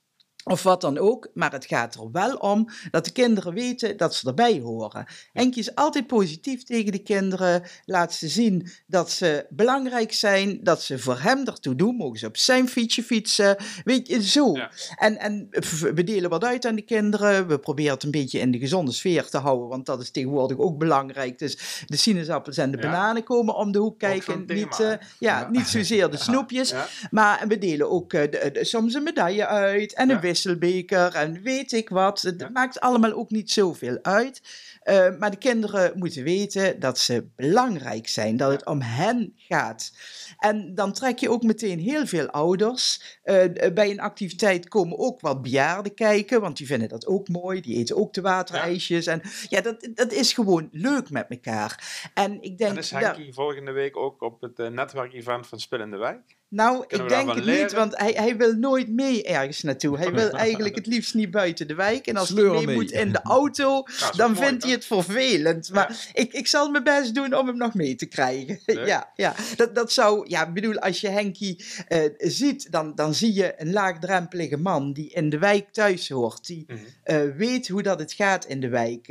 [0.45, 4.15] Of wat dan ook, maar het gaat er wel om dat de kinderen weten dat
[4.15, 5.07] ze erbij horen.
[5.33, 10.83] Henkie is altijd positief tegen de kinderen, laat ze zien dat ze belangrijk zijn, dat
[10.83, 14.57] ze voor hem ertoe doen, mogen ze op zijn fietsje fietsen, weet je, zo.
[14.57, 14.71] Ja.
[14.97, 15.49] En, en
[15.95, 18.93] we delen wat uit aan de kinderen, we proberen het een beetje in de gezonde
[18.93, 21.39] sfeer te houden, want dat is tegenwoordig ook belangrijk.
[21.39, 22.83] Dus de sinaasappels en de Ja.
[22.83, 25.49] bananen komen om de hoek kijken, niet, eh, ja, Ja.
[25.51, 26.87] niet zozeer de snoepjes, Ja.
[27.11, 30.21] maar we delen ook eh, de- de- soms een medaille uit en een Ja.
[30.39, 32.23] Wisselbeker en weet ik wat.
[32.23, 34.43] Het maakt allemaal ook niet zoveel uit.
[34.83, 39.93] Eh, maar de kinderen moeten weten dat ze belangrijk zijn, dat het om hen gaat.
[40.39, 43.19] En dan trek je ook meteen heel veel ouders.
[43.23, 47.61] Eh, bij een activiteit komen ook wat bejaarden kijken, want die vinden dat ook mooi.
[47.61, 49.07] Die eten ook de waterijsjes.
[49.07, 51.73] En ja, dat, dat is gewoon leuk met elkaar.
[52.15, 52.71] En ik denk.
[52.71, 55.97] En is dat- Henkie volgende week ook op het eh, netwerkevent van Spil in de
[55.97, 56.37] Wijk?
[56.55, 59.99] Nou, Kunnen ik denk het niet, want hij, hij wil nooit mee ergens naartoe.
[59.99, 62.07] Hij wil eigenlijk het liefst niet buiten de wijk.
[62.07, 62.75] En als hij Sleur mee, mee.
[62.75, 63.83] moet in de auto,
[64.17, 65.71] dan mooi, vindt hij het vervelend.
[65.73, 68.59] Maar ik, ik zal mijn best doen om hem nog mee te krijgen.
[68.67, 68.87] Leuk.
[68.87, 69.35] ja, ja.
[69.57, 73.55] Dat, dat zou, ja, ik bedoel, als je Henkie eh, ziet, dan, dan zie je
[73.57, 76.47] een laagdrempelige man die in de wijk thuis hoort.
[76.47, 76.79] Die Mhm.
[77.03, 79.09] eh, weet hoe dat het gaat in de wijk.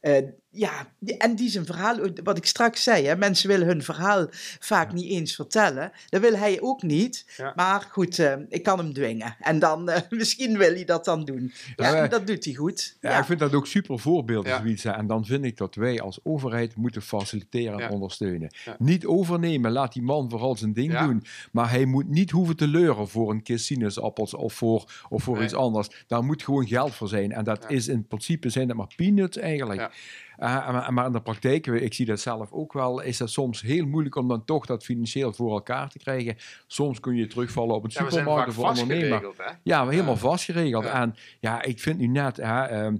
[0.00, 0.16] eh,
[0.50, 4.26] ja, en die zijn verhaal, wat ik straks zei, hè, mensen willen hun verhaal
[4.60, 5.92] vaak niet eens vertellen.
[6.08, 7.24] Dat wil hij ook niet.
[7.36, 7.52] Ja.
[7.56, 9.36] Maar goed, eh, ik kan hem dwingen.
[9.40, 11.52] En dan, eh, misschien wil hij dat dan doen.
[11.76, 12.96] Ja, Ja, dat doet hij goed.
[13.00, 14.84] Ja, Ja, ik vind dat ook super voorbeelden, zoiets.
[14.84, 17.88] En dan vind ik dat wij als overheid moeten faciliteren en Ja.
[17.90, 18.50] ondersteunen.
[18.64, 18.76] Ja.
[18.78, 21.06] Niet overnemen, laat die man vooral zijn ding Ja.
[21.06, 21.24] doen.
[21.52, 25.34] Maar hij moet niet hoeven te leuren voor een kist sinaasappels of voor, of voor
[25.36, 25.44] Nee.
[25.44, 25.88] iets anders.
[26.06, 27.32] Daar moet gewoon geld voor zijn.
[27.32, 27.68] En dat Ja.
[27.68, 29.90] is in principe zijn dat maar peanuts eigenlijk.
[30.38, 30.66] Ja.
[30.82, 33.86] Eh, maar, in de praktijk, ik zie dat zelf ook wel, is het soms heel
[33.86, 36.36] moeilijk om dan toch dat financieel voor elkaar te krijgen.
[36.66, 39.34] Soms kun je terugvallen op een Ja, supermarkt voor ondernemer.
[39.62, 40.18] Ja, helemaal Ja.
[40.20, 40.84] vastgeregeld.
[40.84, 41.00] Ja.
[41.02, 42.94] En ja, ik vind nu net, hè, ehm,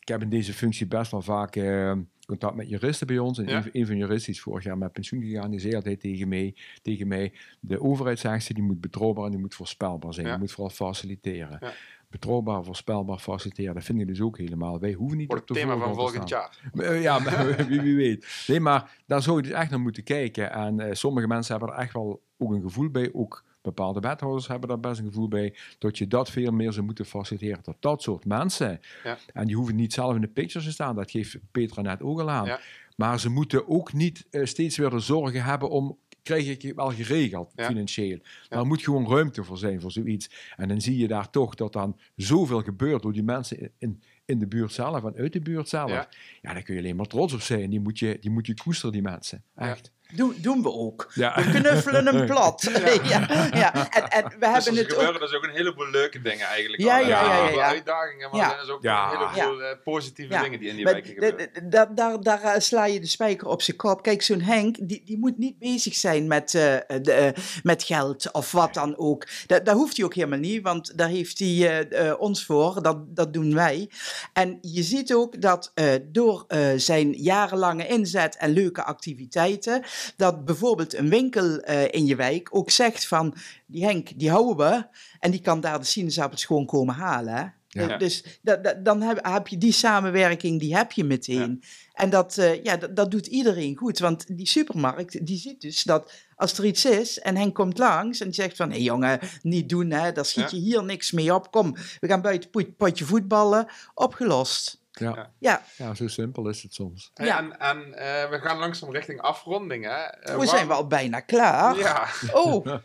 [0.00, 3.38] ik heb in deze functie best wel vaak ehm, contact met juristen bij ons.
[3.38, 3.56] En Ja.
[3.56, 5.50] een, een van de juristen is vorig jaar met pensioen gegaan.
[5.50, 9.30] Die zei altijd tegen mij, tegen mij de overheid zegt ze, die moet betrouwbaar en
[9.30, 10.26] die moet voorspelbaar zijn.
[10.26, 10.32] Ja.
[10.32, 11.58] Die moet vooral faciliteren.
[11.60, 11.72] Ja.
[12.14, 13.74] Betrouwbaar, voorspelbaar, faciliteren.
[13.74, 14.80] Dat vind ik dus ook helemaal.
[14.80, 16.58] Wij hoeven niet Voor op het de thema van volgend jaar.
[16.74, 17.22] Eh, Ja,
[17.68, 18.44] wie weet.
[18.46, 20.52] Nee, maar daar zou je dus echt naar moeten kijken.
[20.52, 23.10] En eh, sommige mensen hebben er echt wel ook een gevoel bij.
[23.12, 25.54] Ook bepaalde wethouders hebben daar best een gevoel bij.
[25.78, 27.58] Dat je dat veel meer zou moeten faciliteren.
[27.62, 29.16] Dat dat soort mensen, Ja.
[29.32, 30.94] en die hoeven niet zelf in de pictures te staan.
[30.96, 32.46] Dat geeft Petra net ook al aan.
[32.46, 32.60] Ja.
[32.96, 35.98] Maar ze moeten ook niet eh, steeds weer de zorgen hebben om...
[36.24, 37.66] Krijg ik het wel geregeld, Ja.
[37.66, 38.18] financieel.
[38.48, 40.30] Daar moet gewoon ruimte voor zijn, voor zoiets.
[40.56, 44.38] En dan zie je daar toch dat dan zoveel gebeurt door die mensen in- in,
[44.38, 45.90] de buurt zelf en uit de buurt zelf.
[45.90, 46.08] Ja.
[46.42, 47.70] Ja, daar kun je alleen maar trots op zijn.
[47.70, 49.42] Die moet je, die moet je koesteren, die mensen.
[49.56, 49.92] Echt.
[50.16, 51.10] Doen, doen we ook.
[51.14, 51.34] Ja.
[51.36, 52.62] We knuffelen hem plat.
[53.04, 53.26] Ja.
[53.52, 56.22] Ja, En, en we Dus hebben er het ook gebeuren dus ook een heleboel leuke
[56.22, 56.82] dingen eigenlijk.
[56.82, 57.66] Ja, ja, ja, ja, Heel veel ja.
[57.68, 58.50] uitdagingen, maar Ja.
[58.58, 59.12] er zijn ook Ja.
[59.12, 60.42] een heleboel eh, positieve Ja.
[60.42, 61.94] dingen die in die Maar wijken gebeuren.
[61.94, 64.02] daar, daar eh, sla je de spijker op zijn kop.
[64.02, 68.52] Kijk, zo'n Henk, die, die moet niet bezig zijn met, eh, de, met geld of
[68.52, 69.26] wat dan ook.
[69.46, 72.82] Dat, dat hoeft hij ook helemaal niet, want daar heeft hij ons voor.
[72.82, 73.90] Dat, dat doen wij.
[74.32, 79.82] En je ziet ook dat eh, door eh, zijn jarenlange inzet en leuke activiteiten,
[80.16, 83.34] dat bijvoorbeeld een winkel eh, in je wijk ook zegt van,
[83.66, 84.86] die Henk, die houden we.
[85.20, 87.34] En die kan daar de sinaasappels gewoon komen halen.
[87.34, 87.44] hè.
[87.68, 87.96] Ja.
[87.96, 91.62] Dus da- da- dan heb, heb je die samenwerking, die heb je meteen.
[91.92, 93.98] En dat, eh, ja, dat, dat doet iedereen goed.
[93.98, 98.20] Want die supermarkt, die ziet dus dat als er iets is en Henk komt langs
[98.20, 98.68] en die zegt van...
[98.68, 101.50] hé hey jongen, niet doen hè, daar schiet je hier niks mee op.
[101.50, 103.66] Kom, we gaan buiten pot- potje voetballen.
[103.94, 104.82] Opgelost.
[104.98, 105.30] Ja.
[105.38, 107.10] Ja, ja, zo simpel is het soms.
[107.14, 107.38] Hey, ja.
[107.38, 109.84] En, en eh, we gaan langzaam richting afronding.
[109.84, 109.90] Hè?
[109.90, 111.76] Eh, we waar- zijn wel bijna klaar.
[111.76, 112.66] Ja, Oh,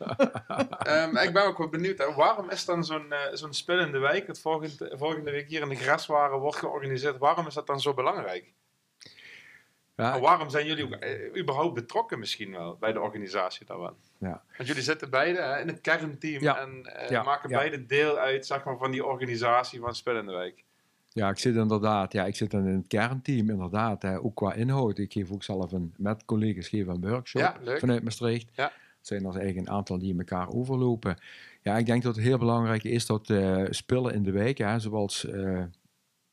[0.80, 1.98] ehm, ik ben ook wel benieuwd.
[1.98, 2.14] Hè?
[2.14, 5.62] Waarom is dan zo'n eh, zo'n spel in de wijk, dat volgende, volgende week hier
[5.62, 8.52] in de Graswaren wordt georganiseerd, waarom is dat dan zo belangrijk?
[9.96, 10.98] Ja, En waarom zijn jullie ook,
[11.38, 13.96] überhaupt betrokken misschien wel bij de organisatie daarvan?
[14.18, 14.42] ja.
[14.58, 16.60] Want jullie zitten beide hè, in het kernteam Ja.
[16.60, 17.58] en eh, Ja, maken ja.
[17.58, 20.64] beide deel uit zeg maar, van die organisatie van Spel in de Wijk.
[21.10, 24.98] Ja, ik zit inderdaad, ja, ik zit in het kernteam, inderdaad, hè, ook qua inhoud.
[24.98, 28.50] Ik geef ook zelf een, met collega's geven een workshop Ja, vanuit Maastricht.
[28.56, 28.72] Ja.
[28.98, 31.18] Het zijn er eigenlijk een aantal die elkaar overlopen.
[31.62, 34.80] Ja, ik denk dat het heel belangrijk is dat eh spullen in de wijk, hè,
[34.80, 35.64] zoals eh,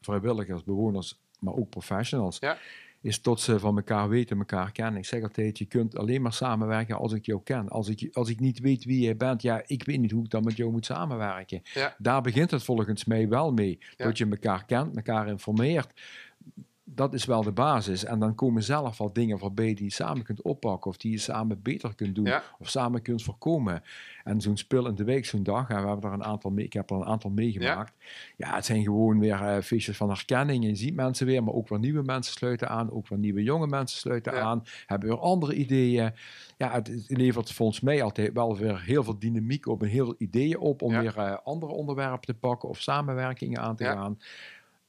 [0.00, 2.58] vrijwilligers, bewoners, maar ook professionals, Ja.
[3.06, 4.96] Is tot ze van elkaar weten, elkaar kennen.
[4.96, 7.68] Ik zeg altijd, je kunt alleen maar samenwerken als ik jou ken.
[7.68, 10.30] Als ik, als ik niet weet wie jij bent, ja, ik weet niet hoe ik
[10.30, 11.62] dan met jou moet samenwerken.
[11.74, 11.94] Ja.
[11.98, 13.78] Daar begint het volgens mij wel mee.
[13.96, 14.04] Ja.
[14.04, 15.92] Dat je elkaar kent, elkaar informeert.
[16.88, 18.04] Dat is wel de basis.
[18.04, 20.90] En dan komen zelf al dingen voorbij die je samen kunt oppakken.
[20.90, 22.24] Of die je samen beter kunt doen.
[22.24, 22.42] Ja.
[22.58, 23.82] Of samen kunt voorkomen.
[24.24, 25.68] En zo'n spul in de week, zo'n dag.
[25.68, 27.92] En we hebben er een aantal mee, ik heb er een aantal meegemaakt.
[28.36, 30.64] Ja, het zijn gewoon weer eh, feestjes van herkenning.
[30.64, 32.90] Je ziet mensen weer, maar ook weer nieuwe mensen sluiten aan.
[32.92, 34.40] Ook weer nieuwe jonge mensen sluiten Ja.
[34.40, 34.64] aan.
[34.86, 36.12] Hebben weer andere ideeën.
[36.56, 39.82] Ja, het, levert volgens mij altijd wel weer heel veel dynamiek op.
[39.82, 42.68] En heel veel ideeën op om weer eh, andere onderwerpen te pakken.
[42.68, 44.18] Of samenwerkingen aan te gaan.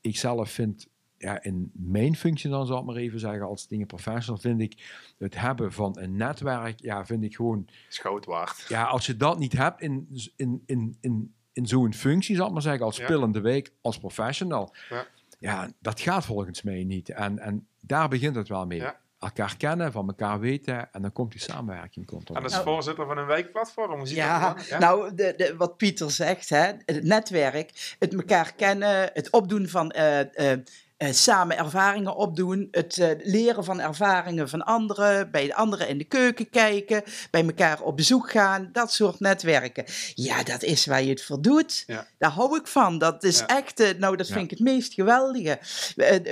[0.01, 0.87] Ik zelf vind
[1.17, 5.03] ja, in mijn functie dan zal ik maar even zeggen, als dingen professional, vind ik
[5.17, 8.65] het hebben van een netwerk, ja, vind ik gewoon, goud waard.
[8.67, 12.53] ja, als je dat niet hebt in, in, in, in, in zo'n functie, zal ik
[12.53, 13.03] maar zeggen, als Ja.
[13.03, 15.05] spillende week, als professional, Ja.
[15.39, 17.09] ja, dat gaat volgens mij niet.
[17.09, 18.79] En, en daar begint het wel mee.
[18.79, 18.99] Ja.
[19.19, 22.05] Elkaar kennen, van elkaar weten, en dan komt die samenwerking.
[22.05, 23.99] Komt En dat is voorzitter van een wijkplatform.
[23.99, 29.09] Hoe Ja, dat nou, de, de, wat Pieter zegt, hè, het netwerk, het elkaar kennen,
[29.13, 30.59] het opdoen van eh, eh,
[30.97, 35.97] eh, samen ervaringen opdoen, het eh, leren van ervaringen van anderen, bij de anderen in
[35.97, 39.83] de keuken kijken, bij elkaar op bezoek gaan, dat soort netwerken.
[40.13, 41.83] Ja, dat is waar je het voor doet.
[41.87, 42.07] Ja.
[42.17, 42.97] Daar hou ik van.
[42.97, 43.47] Dat is Ja.
[43.47, 45.59] echt, eh, nou, dat vind ik het meest geweldige.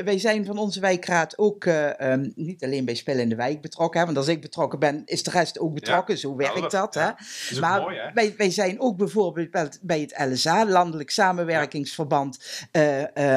[0.04, 3.62] Wij zijn van onze wijkraad ook eh, ehm, niet alleen bij Spel in de Wijk
[3.62, 6.18] betrokken, hè, want als ik betrokken ben, is de rest ook betrokken.
[6.18, 6.94] Zo werkt dat- dat.
[6.94, 7.10] Hè?
[7.50, 8.12] Is Maar mooi, hè?
[8.14, 12.38] wij, wij zijn ook bijvoorbeeld bij het- LSA, Landelijk Samenwerkingsverband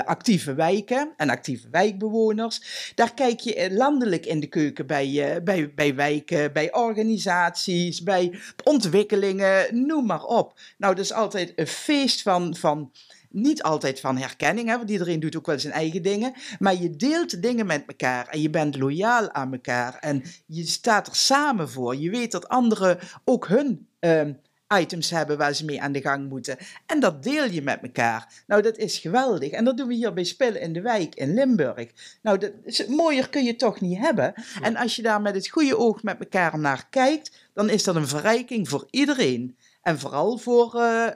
[0.04, 2.92] Actieve Wijken en Actieve Wijkbewoners.
[2.94, 8.38] Daar kijk je landelijk in de keuken bij, eh, bij, bij wijken, bij organisaties, bij
[8.64, 10.58] ontwikkelingen, noem maar op.
[10.76, 12.56] Nou, dat is altijd een feest van.
[12.56, 12.90] van
[13.30, 16.34] niet altijd van herkenning, hè, want iedereen doet ook wel zijn eigen dingen.
[16.58, 19.96] Maar je deelt dingen met elkaar en je bent loyaal aan elkaar.
[20.00, 21.96] En je staat er samen voor.
[21.96, 24.32] Je weet dat anderen ook hun ehm,
[24.80, 26.56] items hebben waar ze mee aan de gang moeten.
[26.86, 28.42] En dat deel je met elkaar.
[28.46, 29.50] Nou, dat is geweldig.
[29.50, 32.18] En dat doen we hier bij Spillen in de Wijk in Limburg.
[32.22, 34.34] Nou, dat is, mooier kun je toch niet hebben.
[34.62, 37.96] En als je daar met het goede oog met elkaar naar kijkt, dan is dat
[37.96, 39.56] een verrijking voor iedereen.
[39.82, 41.06] En vooral voor, eh,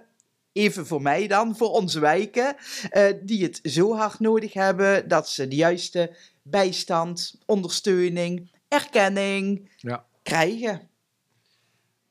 [0.52, 2.56] even voor mij dan, voor onze wijken,
[2.90, 10.04] eh, die het zo hard nodig hebben dat ze de juiste bijstand, ondersteuning, erkenning Ja.
[10.22, 10.90] krijgen.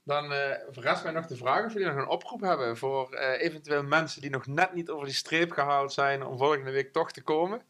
[0.04, 0.34] Dan
[0.72, 4.22] verrast mij nog de vraag of jullie nog een oproep hebben voor eh, eventueel mensen
[4.22, 7.62] die nog net niet over die streep gehaald zijn om volgende week toch te komen.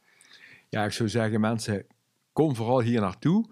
[0.70, 1.86] Ja, ik zou zeggen, mensen,
[2.34, 3.46] kom vooral hier naartoe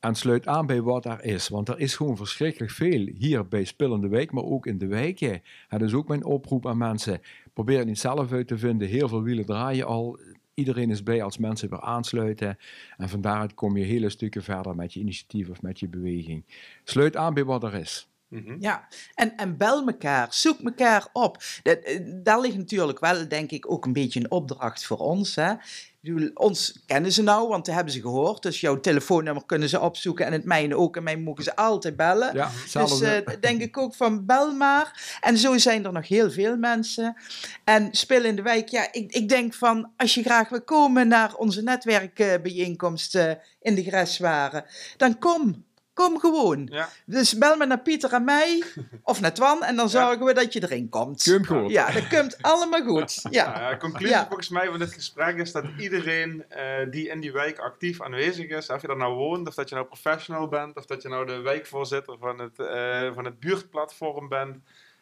[0.00, 1.48] en sluit aan bij wat er is.
[1.48, 5.42] Want er is gewoon verschrikkelijk veel hier bij Spillende Wijk, maar ook in de wijken.
[5.68, 7.20] Het is ook mijn oproep aan mensen.
[7.52, 8.88] Probeer het niet zelf uit te vinden.
[8.88, 10.18] Heel veel wielen draaien al.
[10.54, 12.58] Iedereen is blij als mensen weer aansluiten.
[12.96, 16.44] En van daaruit kom je hele stukken verder met je initiatief of met je beweging.
[16.84, 18.08] Sluit aan bij wat er is.
[18.32, 18.56] Mhm.
[18.58, 21.42] Ja, en, en bel elkaar, zoek elkaar op.
[21.62, 25.34] Dat, eh, daar ligt natuurlijk wel, denk ik, ook een beetje een opdracht voor ons.
[25.34, 25.52] Hè?
[26.00, 28.42] Bedoel, ons kennen ze nou, want dat hebben ze gehoord.
[28.42, 30.96] Dus jouw telefoonnummer kunnen ze opzoeken en het mijne ook.
[30.96, 32.34] En mij mogen ze altijd bellen.
[32.34, 35.18] Ja, Dus eh, denk ik ook van bel maar.
[35.20, 37.16] En zo zijn er nog heel veel mensen.
[37.64, 41.08] En Spil in de Wijk, ja, ik, ik denk van als je graag wil komen
[41.08, 43.14] naar onze netwerkbijeenkomst
[43.60, 44.64] in de Greswaren,
[44.96, 45.64] dan kom.
[46.02, 46.68] Kom gewoon.
[46.70, 48.62] Ja, Dus bel me naar Pieter en mij,
[49.02, 51.36] of naar Twan, en dan zorgen we dat je erin komt.
[51.46, 51.70] Goed.
[51.70, 53.22] Ja, dat komt allemaal goed.
[53.30, 53.76] Ja.
[53.76, 54.26] conclusie Ja.
[54.26, 58.48] volgens mij van dit gesprek is dat iedereen eh, die in die wijk actief aanwezig
[58.48, 61.08] is, of je daar nou woont, of dat je nou professional bent, of dat je
[61.08, 64.56] nou de wijkvoorzitter van het, eh, van het buurtplatform bent.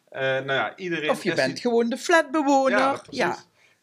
[0.09, 3.01] eh, nou ja, iedereen Of je bent die- gewoon de flatbewoner.
[3.09, 3.35] Ja.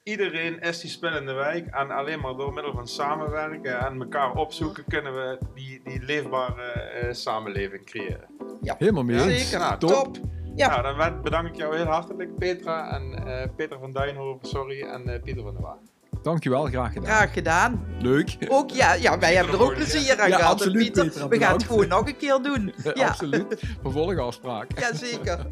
[0.08, 4.00] Iedereen is die spel in de wijk en alleen maar door middel van samenwerken en
[4.00, 8.26] elkaar opzoeken kunnen we die, die leefbare eh, samenleving creëren.
[8.62, 9.42] Helemaal mee eens.
[9.50, 9.58] zeker.
[9.58, 9.90] Nou, Top.
[9.90, 10.16] Top.
[10.54, 10.80] Ja.
[10.80, 15.08] Nou, dan bedank ik jou heel hartelijk Petra en eh, Peter van Duinhoven, sorry, en
[15.08, 15.78] eh, Pieter van der Waal.
[16.22, 17.06] Dankjewel, graag gedaan.
[17.14, 17.86] Graag gedaan.
[17.98, 18.36] Leuk.
[18.48, 20.52] Ook ja, ja wij hebben er ook plezier aan Ja, gehad.
[20.52, 21.04] absoluut, Pieter.
[21.04, 22.72] Peter, We gaan het gewoon nog een keer doen.
[22.94, 23.62] Ja, Absoluut.
[23.82, 24.78] Vervolgafspraak.
[24.78, 25.46] ja zeker.